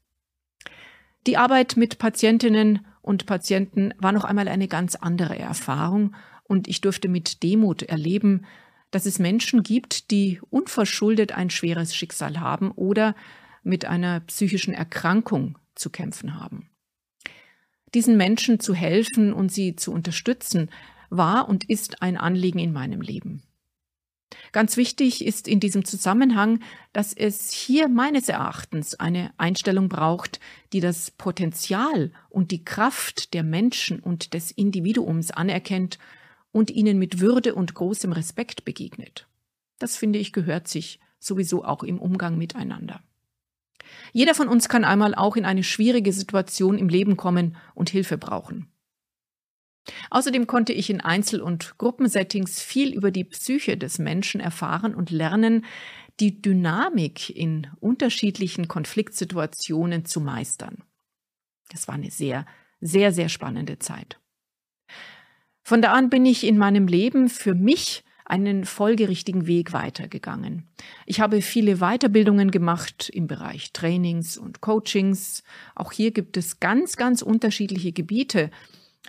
Die 1.26 1.36
Arbeit 1.36 1.76
mit 1.76 1.98
Patientinnen 1.98 2.86
und 3.02 3.26
Patienten 3.26 3.92
war 3.98 4.12
noch 4.12 4.22
einmal 4.22 4.46
eine 4.46 4.68
ganz 4.68 4.94
andere 4.94 5.36
Erfahrung 5.36 6.14
und 6.44 6.68
ich 6.68 6.80
durfte 6.80 7.08
mit 7.08 7.42
Demut 7.42 7.82
erleben, 7.82 8.46
dass 8.90 9.06
es 9.06 9.18
Menschen 9.18 9.62
gibt, 9.62 10.10
die 10.10 10.40
unverschuldet 10.50 11.32
ein 11.32 11.50
schweres 11.50 11.94
Schicksal 11.94 12.40
haben 12.40 12.70
oder 12.70 13.14
mit 13.62 13.84
einer 13.84 14.20
psychischen 14.20 14.74
Erkrankung 14.74 15.58
zu 15.74 15.90
kämpfen 15.90 16.38
haben. 16.38 16.70
Diesen 17.94 18.16
Menschen 18.16 18.60
zu 18.60 18.74
helfen 18.74 19.32
und 19.32 19.52
sie 19.52 19.76
zu 19.76 19.92
unterstützen, 19.92 20.70
war 21.10 21.48
und 21.48 21.68
ist 21.68 22.02
ein 22.02 22.16
Anliegen 22.16 22.58
in 22.58 22.72
meinem 22.72 23.00
Leben. 23.00 23.42
Ganz 24.52 24.76
wichtig 24.76 25.24
ist 25.24 25.48
in 25.48 25.60
diesem 25.60 25.84
Zusammenhang, 25.84 26.60
dass 26.92 27.12
es 27.12 27.52
hier 27.52 27.88
meines 27.88 28.28
Erachtens 28.28 28.94
eine 28.94 29.32
Einstellung 29.36 29.88
braucht, 29.88 30.40
die 30.72 30.80
das 30.80 31.10
Potenzial 31.12 32.12
und 32.30 32.50
die 32.50 32.64
Kraft 32.64 33.34
der 33.34 33.42
Menschen 33.42 34.00
und 34.00 34.34
des 34.34 34.50
Individuums 34.50 35.30
anerkennt 35.30 35.98
und 36.54 36.70
ihnen 36.70 36.98
mit 36.98 37.20
Würde 37.20 37.54
und 37.56 37.74
großem 37.74 38.12
Respekt 38.12 38.64
begegnet. 38.64 39.26
Das 39.80 39.96
finde 39.96 40.20
ich 40.20 40.32
gehört 40.32 40.68
sich 40.68 41.00
sowieso 41.18 41.64
auch 41.64 41.82
im 41.82 41.98
Umgang 41.98 42.38
miteinander. 42.38 43.02
Jeder 44.12 44.34
von 44.34 44.46
uns 44.46 44.68
kann 44.68 44.84
einmal 44.84 45.16
auch 45.16 45.34
in 45.34 45.44
eine 45.44 45.64
schwierige 45.64 46.12
Situation 46.12 46.78
im 46.78 46.88
Leben 46.88 47.16
kommen 47.16 47.56
und 47.74 47.90
Hilfe 47.90 48.18
brauchen. 48.18 48.68
Außerdem 50.10 50.46
konnte 50.46 50.72
ich 50.72 50.90
in 50.90 51.00
Einzel- 51.00 51.42
und 51.42 51.76
Gruppensettings 51.76 52.62
viel 52.62 52.94
über 52.94 53.10
die 53.10 53.24
Psyche 53.24 53.76
des 53.76 53.98
Menschen 53.98 54.40
erfahren 54.40 54.94
und 54.94 55.10
lernen, 55.10 55.64
die 56.20 56.40
Dynamik 56.40 57.30
in 57.30 57.66
unterschiedlichen 57.80 58.68
Konfliktsituationen 58.68 60.04
zu 60.04 60.20
meistern. 60.20 60.84
Das 61.70 61.88
war 61.88 61.96
eine 61.96 62.12
sehr, 62.12 62.46
sehr, 62.80 63.12
sehr 63.12 63.28
spannende 63.28 63.80
Zeit. 63.80 64.20
Von 65.64 65.80
da 65.80 65.92
an 65.92 66.10
bin 66.10 66.26
ich 66.26 66.46
in 66.46 66.58
meinem 66.58 66.86
Leben 66.86 67.30
für 67.30 67.54
mich 67.54 68.04
einen 68.26 68.66
folgerichtigen 68.66 69.46
Weg 69.46 69.72
weitergegangen. 69.72 70.68
Ich 71.06 71.20
habe 71.20 71.40
viele 71.40 71.76
Weiterbildungen 71.76 72.50
gemacht 72.50 73.08
im 73.08 73.26
Bereich 73.26 73.72
Trainings 73.72 74.36
und 74.36 74.60
Coachings. 74.60 75.42
Auch 75.74 75.90
hier 75.92 76.10
gibt 76.10 76.36
es 76.36 76.60
ganz, 76.60 76.96
ganz 76.96 77.22
unterschiedliche 77.22 77.92
Gebiete. 77.92 78.50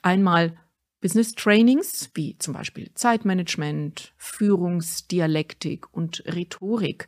Einmal 0.01 0.53
Business 1.01 1.33
Trainings, 1.33 2.09
wie 2.13 2.37
zum 2.39 2.53
Beispiel 2.53 2.89
Zeitmanagement, 2.93 4.13
Führungsdialektik 4.17 5.93
und 5.93 6.23
Rhetorik. 6.25 7.07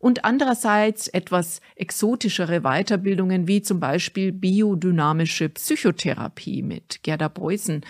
Und 0.00 0.24
andererseits 0.24 1.08
etwas 1.08 1.60
exotischere 1.74 2.60
Weiterbildungen, 2.60 3.48
wie 3.48 3.62
zum 3.62 3.80
Beispiel 3.80 4.32
biodynamische 4.32 5.48
Psychotherapie 5.48 6.62
mit 6.62 7.02
Gerda 7.02 7.28
Beusen 7.28 7.84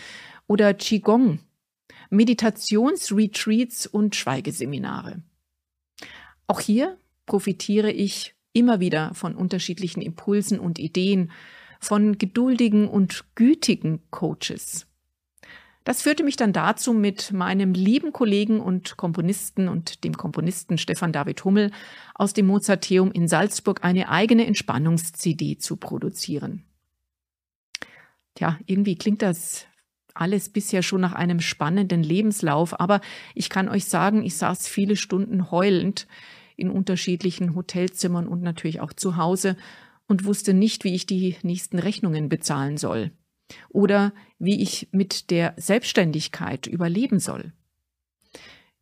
oder 0.48 0.74
Qigong 0.74 1.38
Meditationsretreats 2.10 3.86
und 3.86 4.16
Schweigeseminare. 4.16 5.22
Auch 6.46 6.60
hier 6.60 6.96
profitiere 7.26 7.92
ich 7.92 8.34
immer 8.52 8.80
wieder 8.80 9.14
von 9.14 9.34
unterschiedlichen 9.34 10.00
Impulsen 10.00 10.58
und 10.58 10.78
Ideen, 10.78 11.30
von 11.80 12.18
geduldigen 12.18 12.88
und 12.88 13.24
gütigen 13.36 14.00
Coaches. 14.10 14.86
Das 15.84 16.02
führte 16.02 16.24
mich 16.24 16.36
dann 16.36 16.52
dazu, 16.52 16.92
mit 16.92 17.32
meinem 17.32 17.72
lieben 17.72 18.12
Kollegen 18.12 18.60
und 18.60 18.96
Komponisten 18.96 19.68
und 19.68 20.04
dem 20.04 20.16
Komponisten 20.16 20.76
Stefan 20.76 21.12
David 21.12 21.44
Hummel 21.44 21.70
aus 22.14 22.34
dem 22.34 22.46
Mozarteum 22.46 23.12
in 23.12 23.28
Salzburg 23.28 23.84
eine 23.84 24.08
eigene 24.08 24.46
Entspannungs-CD 24.46 25.56
zu 25.58 25.76
produzieren. 25.76 26.64
Tja, 28.34 28.58
irgendwie 28.66 28.96
klingt 28.96 29.22
das 29.22 29.67
alles 30.20 30.48
bisher 30.48 30.82
schon 30.82 31.00
nach 31.00 31.12
einem 31.12 31.40
spannenden 31.40 32.02
Lebenslauf, 32.02 32.78
aber 32.78 33.00
ich 33.34 33.50
kann 33.50 33.68
euch 33.68 33.86
sagen, 33.86 34.24
ich 34.24 34.36
saß 34.36 34.68
viele 34.68 34.96
Stunden 34.96 35.50
heulend 35.50 36.06
in 36.56 36.70
unterschiedlichen 36.70 37.54
Hotelzimmern 37.54 38.26
und 38.26 38.42
natürlich 38.42 38.80
auch 38.80 38.92
zu 38.92 39.16
Hause 39.16 39.56
und 40.06 40.24
wusste 40.24 40.54
nicht, 40.54 40.84
wie 40.84 40.94
ich 40.94 41.06
die 41.06 41.36
nächsten 41.42 41.78
Rechnungen 41.78 42.28
bezahlen 42.28 42.76
soll 42.76 43.12
oder 43.68 44.12
wie 44.38 44.60
ich 44.60 44.88
mit 44.92 45.30
der 45.30 45.54
Selbstständigkeit 45.56 46.66
überleben 46.66 47.20
soll. 47.20 47.52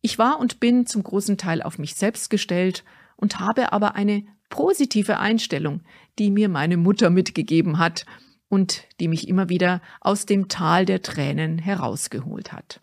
Ich 0.01 0.17
war 0.17 0.39
und 0.39 0.59
bin 0.59 0.85
zum 0.85 1.03
großen 1.03 1.37
Teil 1.37 1.61
auf 1.61 1.79
mich 1.79 1.95
selbst 1.95 2.29
gestellt 2.29 2.83
und 3.15 3.39
habe 3.39 3.73
aber 3.73 3.95
eine 3.95 4.25
positive 4.49 5.19
Einstellung, 5.19 5.81
die 6.17 6.31
mir 6.31 6.49
meine 6.49 6.77
Mutter 6.77 7.09
mitgegeben 7.09 7.77
hat, 7.79 8.05
und 8.49 8.83
die 8.99 9.07
mich 9.07 9.27
immer 9.27 9.49
wieder 9.49 9.81
aus 10.01 10.25
dem 10.25 10.47
Tal 10.47 10.85
der 10.85 11.01
Tränen 11.01 11.57
herausgeholt 11.57 12.53
hat. 12.53 12.81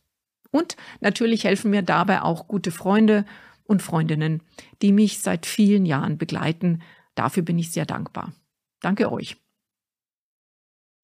Und 0.50 0.77
natürlich 1.00 1.44
helfen 1.44 1.70
mir 1.70 1.83
dabei 1.83 2.22
auch 2.22 2.46
gute 2.46 2.70
Freunde 2.70 3.24
und 3.64 3.83
Freundinnen, 3.83 4.42
die 4.83 4.92
mich 4.92 5.20
seit 5.20 5.46
vielen 5.46 5.87
Jahren 5.87 6.18
begleiten. 6.18 6.83
Dafür 7.14 7.42
bin 7.42 7.59
ich 7.59 7.72
sehr 7.72 7.87
dankbar. 7.87 8.33
Danke 8.81 9.11
euch. 9.11 9.37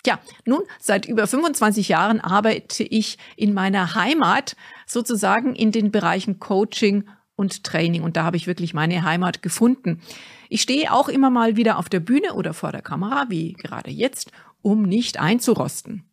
Tja, 0.03 0.19
nun, 0.47 0.63
seit 0.79 1.07
über 1.07 1.27
25 1.27 1.89
Jahren 1.89 2.21
arbeite 2.21 2.85
ich 2.85 3.19
in 3.37 3.53
meiner 3.53 3.95
Heimat 3.95 4.57
sozusagen 4.87 5.55
in 5.55 5.73
den 5.73 5.91
Bereichen 5.91 6.39
Coaching 6.39 7.05
und 7.37 7.65
Training 7.65 8.03
und 8.03 8.17
da 8.17 8.25
habe 8.25 8.37
ich 8.37 8.47
wirklich 8.47 8.73
meine 8.73 9.03
Heimat 9.03 9.43
gefunden. 9.43 10.01
Ich 10.49 10.63
stehe 10.63 10.93
auch 10.93 11.09
immer 11.09 11.31
mal 11.31 11.57
wieder 11.57 11.79
auf 11.79 11.89
der 11.89 12.01
Bühne 12.01 12.35
oder 12.35 12.55
vor 12.55 12.73
der 12.73 12.83
Kamera, 12.83 13.27
wie 13.29 13.53
gerade 13.53 13.91
jetzt, 13.91 14.31
um 14.63 14.83
nicht 14.83 15.19
einzurosten. 15.19 16.05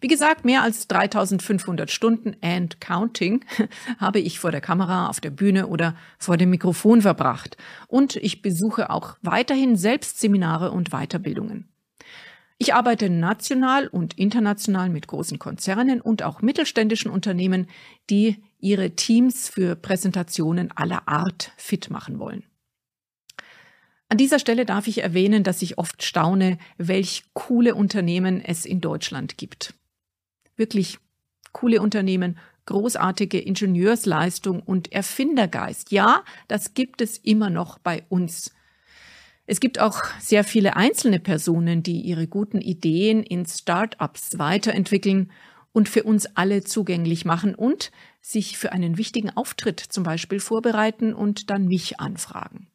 Wie 0.00 0.08
gesagt, 0.08 0.44
mehr 0.44 0.62
als 0.62 0.86
3500 0.88 1.90
Stunden 1.90 2.36
and 2.40 2.80
counting 2.80 3.44
habe 3.98 4.20
ich 4.20 4.38
vor 4.38 4.52
der 4.52 4.60
Kamera, 4.60 5.08
auf 5.08 5.20
der 5.20 5.30
Bühne 5.30 5.66
oder 5.66 5.96
vor 6.18 6.36
dem 6.36 6.50
Mikrofon 6.50 7.02
verbracht. 7.02 7.56
Und 7.88 8.16
ich 8.16 8.42
besuche 8.42 8.90
auch 8.90 9.16
weiterhin 9.22 9.76
selbst 9.76 10.20
Seminare 10.20 10.70
und 10.70 10.90
Weiterbildungen. 10.90 11.68
Ich 12.58 12.74
arbeite 12.74 13.10
national 13.10 13.88
und 13.88 14.16
international 14.18 14.88
mit 14.88 15.08
großen 15.08 15.40
Konzernen 15.40 16.00
und 16.00 16.22
auch 16.22 16.42
mittelständischen 16.42 17.10
Unternehmen, 17.10 17.66
die 18.08 18.36
ihre 18.60 18.90
Teams 18.92 19.48
für 19.48 19.74
Präsentationen 19.74 20.70
aller 20.70 21.08
Art 21.08 21.50
fit 21.56 21.90
machen 21.90 22.20
wollen. 22.20 22.44
An 24.12 24.18
dieser 24.18 24.38
Stelle 24.38 24.66
darf 24.66 24.88
ich 24.88 25.02
erwähnen, 25.02 25.42
dass 25.42 25.62
ich 25.62 25.78
oft 25.78 26.02
staune, 26.02 26.58
welch 26.76 27.22
coole 27.32 27.74
Unternehmen 27.74 28.44
es 28.44 28.66
in 28.66 28.82
Deutschland 28.82 29.38
gibt. 29.38 29.72
Wirklich 30.54 30.98
coole 31.52 31.80
Unternehmen, 31.80 32.36
großartige 32.66 33.38
Ingenieursleistung 33.38 34.60
und 34.60 34.92
Erfindergeist. 34.92 35.92
Ja, 35.92 36.24
das 36.46 36.74
gibt 36.74 37.00
es 37.00 37.16
immer 37.16 37.48
noch 37.48 37.78
bei 37.78 38.04
uns. 38.10 38.52
Es 39.46 39.60
gibt 39.60 39.80
auch 39.80 40.02
sehr 40.20 40.44
viele 40.44 40.76
einzelne 40.76 41.18
Personen, 41.18 41.82
die 41.82 42.02
ihre 42.02 42.26
guten 42.26 42.60
Ideen 42.60 43.22
in 43.22 43.46
Start-ups 43.46 44.38
weiterentwickeln 44.38 45.32
und 45.72 45.88
für 45.88 46.02
uns 46.02 46.26
alle 46.36 46.62
zugänglich 46.62 47.24
machen 47.24 47.54
und 47.54 47.90
sich 48.20 48.58
für 48.58 48.72
einen 48.72 48.98
wichtigen 48.98 49.30
Auftritt 49.30 49.80
zum 49.80 50.04
Beispiel 50.04 50.38
vorbereiten 50.38 51.14
und 51.14 51.48
dann 51.48 51.64
mich 51.66 51.98
anfragen. 51.98 52.68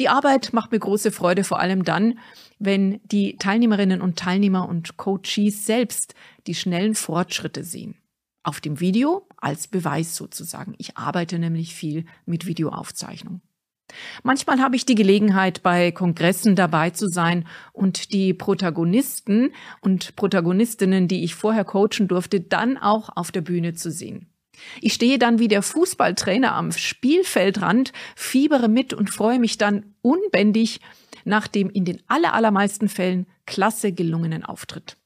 Die 0.00 0.08
Arbeit 0.08 0.52
macht 0.52 0.72
mir 0.72 0.78
große 0.78 1.12
Freude, 1.12 1.44
vor 1.44 1.60
allem 1.60 1.84
dann, 1.84 2.18
wenn 2.58 3.00
die 3.04 3.36
Teilnehmerinnen 3.36 4.00
und 4.00 4.18
Teilnehmer 4.18 4.68
und 4.68 4.96
Coaches 4.96 5.66
selbst 5.66 6.14
die 6.46 6.54
schnellen 6.54 6.94
Fortschritte 6.94 7.62
sehen. 7.62 7.96
Auf 8.42 8.60
dem 8.60 8.80
Video 8.80 9.26
als 9.36 9.68
Beweis 9.68 10.16
sozusagen. 10.16 10.74
Ich 10.78 10.96
arbeite 10.96 11.38
nämlich 11.38 11.74
viel 11.74 12.04
mit 12.26 12.46
Videoaufzeichnung. 12.46 13.40
Manchmal 14.22 14.60
habe 14.60 14.76
ich 14.76 14.86
die 14.86 14.94
Gelegenheit, 14.94 15.62
bei 15.62 15.92
Kongressen 15.92 16.56
dabei 16.56 16.90
zu 16.90 17.08
sein 17.08 17.46
und 17.72 18.12
die 18.12 18.34
Protagonisten 18.34 19.52
und 19.80 20.16
Protagonistinnen, 20.16 21.06
die 21.06 21.22
ich 21.22 21.34
vorher 21.34 21.64
coachen 21.64 22.08
durfte, 22.08 22.40
dann 22.40 22.76
auch 22.76 23.10
auf 23.14 23.30
der 23.30 23.42
Bühne 23.42 23.74
zu 23.74 23.90
sehen. 23.90 24.33
Ich 24.80 24.94
stehe 24.94 25.18
dann 25.18 25.38
wie 25.38 25.48
der 25.48 25.62
Fußballtrainer 25.62 26.54
am 26.54 26.72
Spielfeldrand, 26.72 27.92
fiebere 28.16 28.68
mit 28.68 28.94
und 28.94 29.10
freue 29.10 29.38
mich 29.38 29.58
dann 29.58 29.94
unbändig 30.02 30.80
nach 31.24 31.46
dem 31.46 31.70
in 31.70 31.84
den 31.84 32.02
allermeisten 32.08 32.88
Fällen 32.88 33.26
klasse 33.46 33.92
gelungenen 33.92 34.44
Auftritt. 34.44 34.96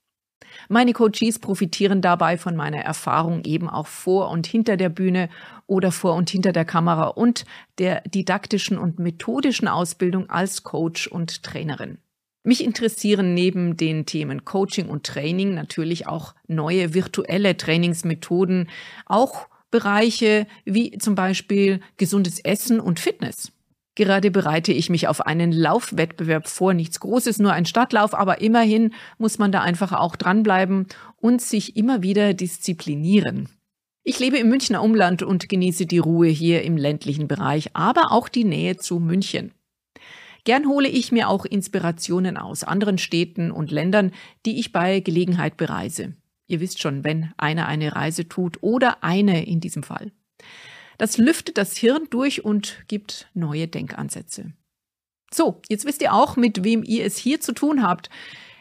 Meine 0.69 0.93
Coaches 0.93 1.39
profitieren 1.39 2.03
dabei 2.03 2.37
von 2.37 2.57
meiner 2.57 2.81
Erfahrung 2.81 3.45
eben 3.45 3.69
auch 3.69 3.87
vor 3.87 4.31
und 4.31 4.47
hinter 4.47 4.77
der 4.77 4.89
Bühne 4.89 5.29
oder 5.67 5.93
vor 5.93 6.15
und 6.15 6.31
hinter 6.31 6.53
der 6.53 6.65
Kamera 6.65 7.09
und 7.09 7.45
der 7.79 8.03
didaktischen 8.03 8.79
und 8.79 8.99
methodischen 8.99 9.69
Ausbildung 9.69 10.29
als 10.31 10.65
Coach 10.65 11.07
und 11.07 11.43
Trainerin. 11.43 11.99
Mich 12.45 12.65
interessieren 12.65 13.35
neben 13.35 13.77
den 13.77 14.07
Themen 14.07 14.45
Coaching 14.45 14.89
und 14.89 15.05
Training 15.05 15.55
natürlich 15.55 16.07
auch 16.07 16.35
neue 16.47 16.95
virtuelle 16.95 17.57
Trainingsmethoden, 17.57 18.71
auch 19.07 19.49
Bereiche 19.71 20.47
wie 20.65 20.97
zum 20.99 21.15
Beispiel 21.15 21.81
gesundes 21.97 22.41
Essen 22.41 22.81
und 22.81 23.01
Fitness. 23.01 23.53
Gerade 23.99 24.31
bereite 24.31 24.73
ich 24.73 24.91
mich 24.91 25.09
auf 25.09 25.27
einen 25.27 25.51
Laufwettbewerb 25.51 26.47
vor. 26.47 26.73
Nichts 26.73 27.01
Großes, 27.01 27.41
nur 27.41 27.53
ein 27.53 27.67
Stadtlauf, 27.67 28.15
aber 28.15 28.41
immerhin 28.41 28.95
muss 29.19 29.39
man 29.39 29.51
da 29.51 29.61
einfach 29.61 29.93
auch 29.93 30.15
dranbleiben 30.15 30.87
und 31.17 31.43
sich 31.43 31.77
immer 31.77 32.01
wieder 32.01 32.33
disziplinieren. 32.33 33.49
Ich 34.05 34.21
lebe 34.21 34.39
im 34.39 34.49
Münchner 34.49 34.85
Umland 34.85 35.25
und 35.25 35.49
genieße 35.49 35.87
die 35.87 35.99
Ruhe 35.99 36.29
hier 36.29 36.63
im 36.63 36.77
ländlichen 36.77 37.27
Bereich, 37.27 37.71
aber 37.75 38.13
auch 38.13 38.29
die 38.29 38.45
Nähe 38.45 38.77
zu 38.77 39.01
München. 39.01 39.53
Gern 40.45 40.67
hole 40.67 40.89
ich 40.89 41.13
mir 41.13 41.29
auch 41.29 41.45
Inspirationen 41.45 42.37
aus 42.37 42.65
anderen 42.65 42.99
Städten 42.99 43.51
und 43.51 43.71
Ländern, 43.71 44.13
die 44.47 44.59
ich 44.59 44.73
bei 44.73 45.01
Gelegenheit 45.01 45.57
bereise. 45.57 46.15
Ihr 46.47 46.61
wisst 46.61 46.81
schon, 46.81 47.05
wenn 47.05 47.33
einer 47.37 47.67
eine 47.67 47.95
Reise 47.95 48.29
tut 48.29 48.63
oder 48.63 49.05
eine 49.05 49.47
in 49.47 49.61
diesem 49.61 49.83
Fall. 49.83 50.13
Das 50.97 51.19
lüftet 51.19 51.59
das 51.59 51.77
Hirn 51.77 52.07
durch 52.11 52.45
und 52.45 52.85
gibt 52.89 53.29
neue 53.35 53.69
Denkansätze. 53.69 54.53
So, 55.33 55.61
jetzt 55.69 55.85
wisst 55.85 56.03
ihr 56.03 56.15
auch, 56.15 56.37
mit 56.37 56.65
wem 56.65 56.83
ihr 56.85 57.05
es 57.05 57.19
hier 57.19 57.41
zu 57.41 57.53
tun 57.53 57.83
habt. 57.83 58.09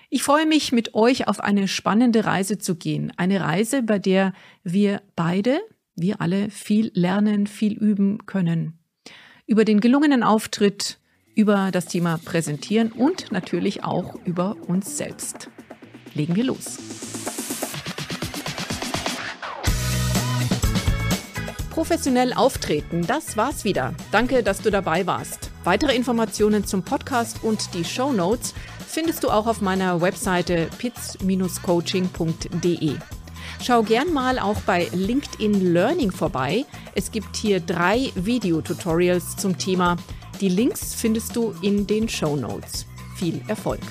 Ich 0.09 0.23
freue 0.23 0.45
mich, 0.45 0.71
mit 0.71 0.93
euch 0.93 1.27
auf 1.27 1.39
eine 1.39 1.67
spannende 1.67 2.25
Reise 2.25 2.57
zu 2.57 2.75
gehen. 2.75 3.11
Eine 3.17 3.41
Reise, 3.41 3.83
bei 3.83 3.99
der 3.99 4.33
wir 4.63 5.01
beide, 5.15 5.59
wir 5.95 6.21
alle, 6.21 6.49
viel 6.49 6.91
lernen, 6.93 7.47
viel 7.47 7.73
üben 7.73 8.25
können. 8.25 8.79
Über 9.45 9.65
den 9.65 9.79
gelungenen 9.79 10.23
Auftritt, 10.23 10.99
über 11.37 11.71
das 11.71 11.85
Thema 11.85 12.19
Präsentieren 12.25 12.91
und 12.91 13.31
natürlich 13.31 13.83
auch 13.83 14.15
über 14.25 14.55
uns 14.67 14.97
selbst. 14.97 15.51
Legen 16.15 16.35
wir 16.35 16.43
los. 16.43 16.79
Professionell 21.69 22.33
auftreten, 22.33 23.05
das 23.05 23.37
war's 23.37 23.63
wieder. 23.63 23.93
Danke, 24.11 24.41
dass 24.41 24.61
du 24.61 24.71
dabei 24.71 25.05
warst. 25.05 25.51
Weitere 25.63 25.95
Informationen 25.95 26.65
zum 26.65 26.81
Podcast 26.81 27.43
und 27.43 27.75
die 27.75 27.85
Show 27.85 28.11
Notes 28.11 28.55
findest 28.87 29.23
du 29.23 29.29
auch 29.29 29.45
auf 29.45 29.61
meiner 29.61 30.01
Webseite 30.01 30.69
pitz-coaching.de. 30.79 32.95
Schau 33.61 33.83
gern 33.83 34.11
mal 34.11 34.39
auch 34.39 34.59
bei 34.61 34.87
LinkedIn 34.91 35.73
Learning 35.73 36.09
vorbei. 36.09 36.65
Es 36.95 37.11
gibt 37.11 37.35
hier 37.35 37.59
drei 37.59 38.11
Videotutorials 38.15 39.37
zum 39.37 39.59
Thema. 39.59 39.97
Die 40.39 40.49
Links 40.49 40.93
findest 40.93 41.35
du 41.35 41.55
in 41.63 41.87
den 41.87 42.07
Show 42.07 42.35
Notes. 42.35 42.85
Viel 43.15 43.41
Erfolg! 43.47 43.81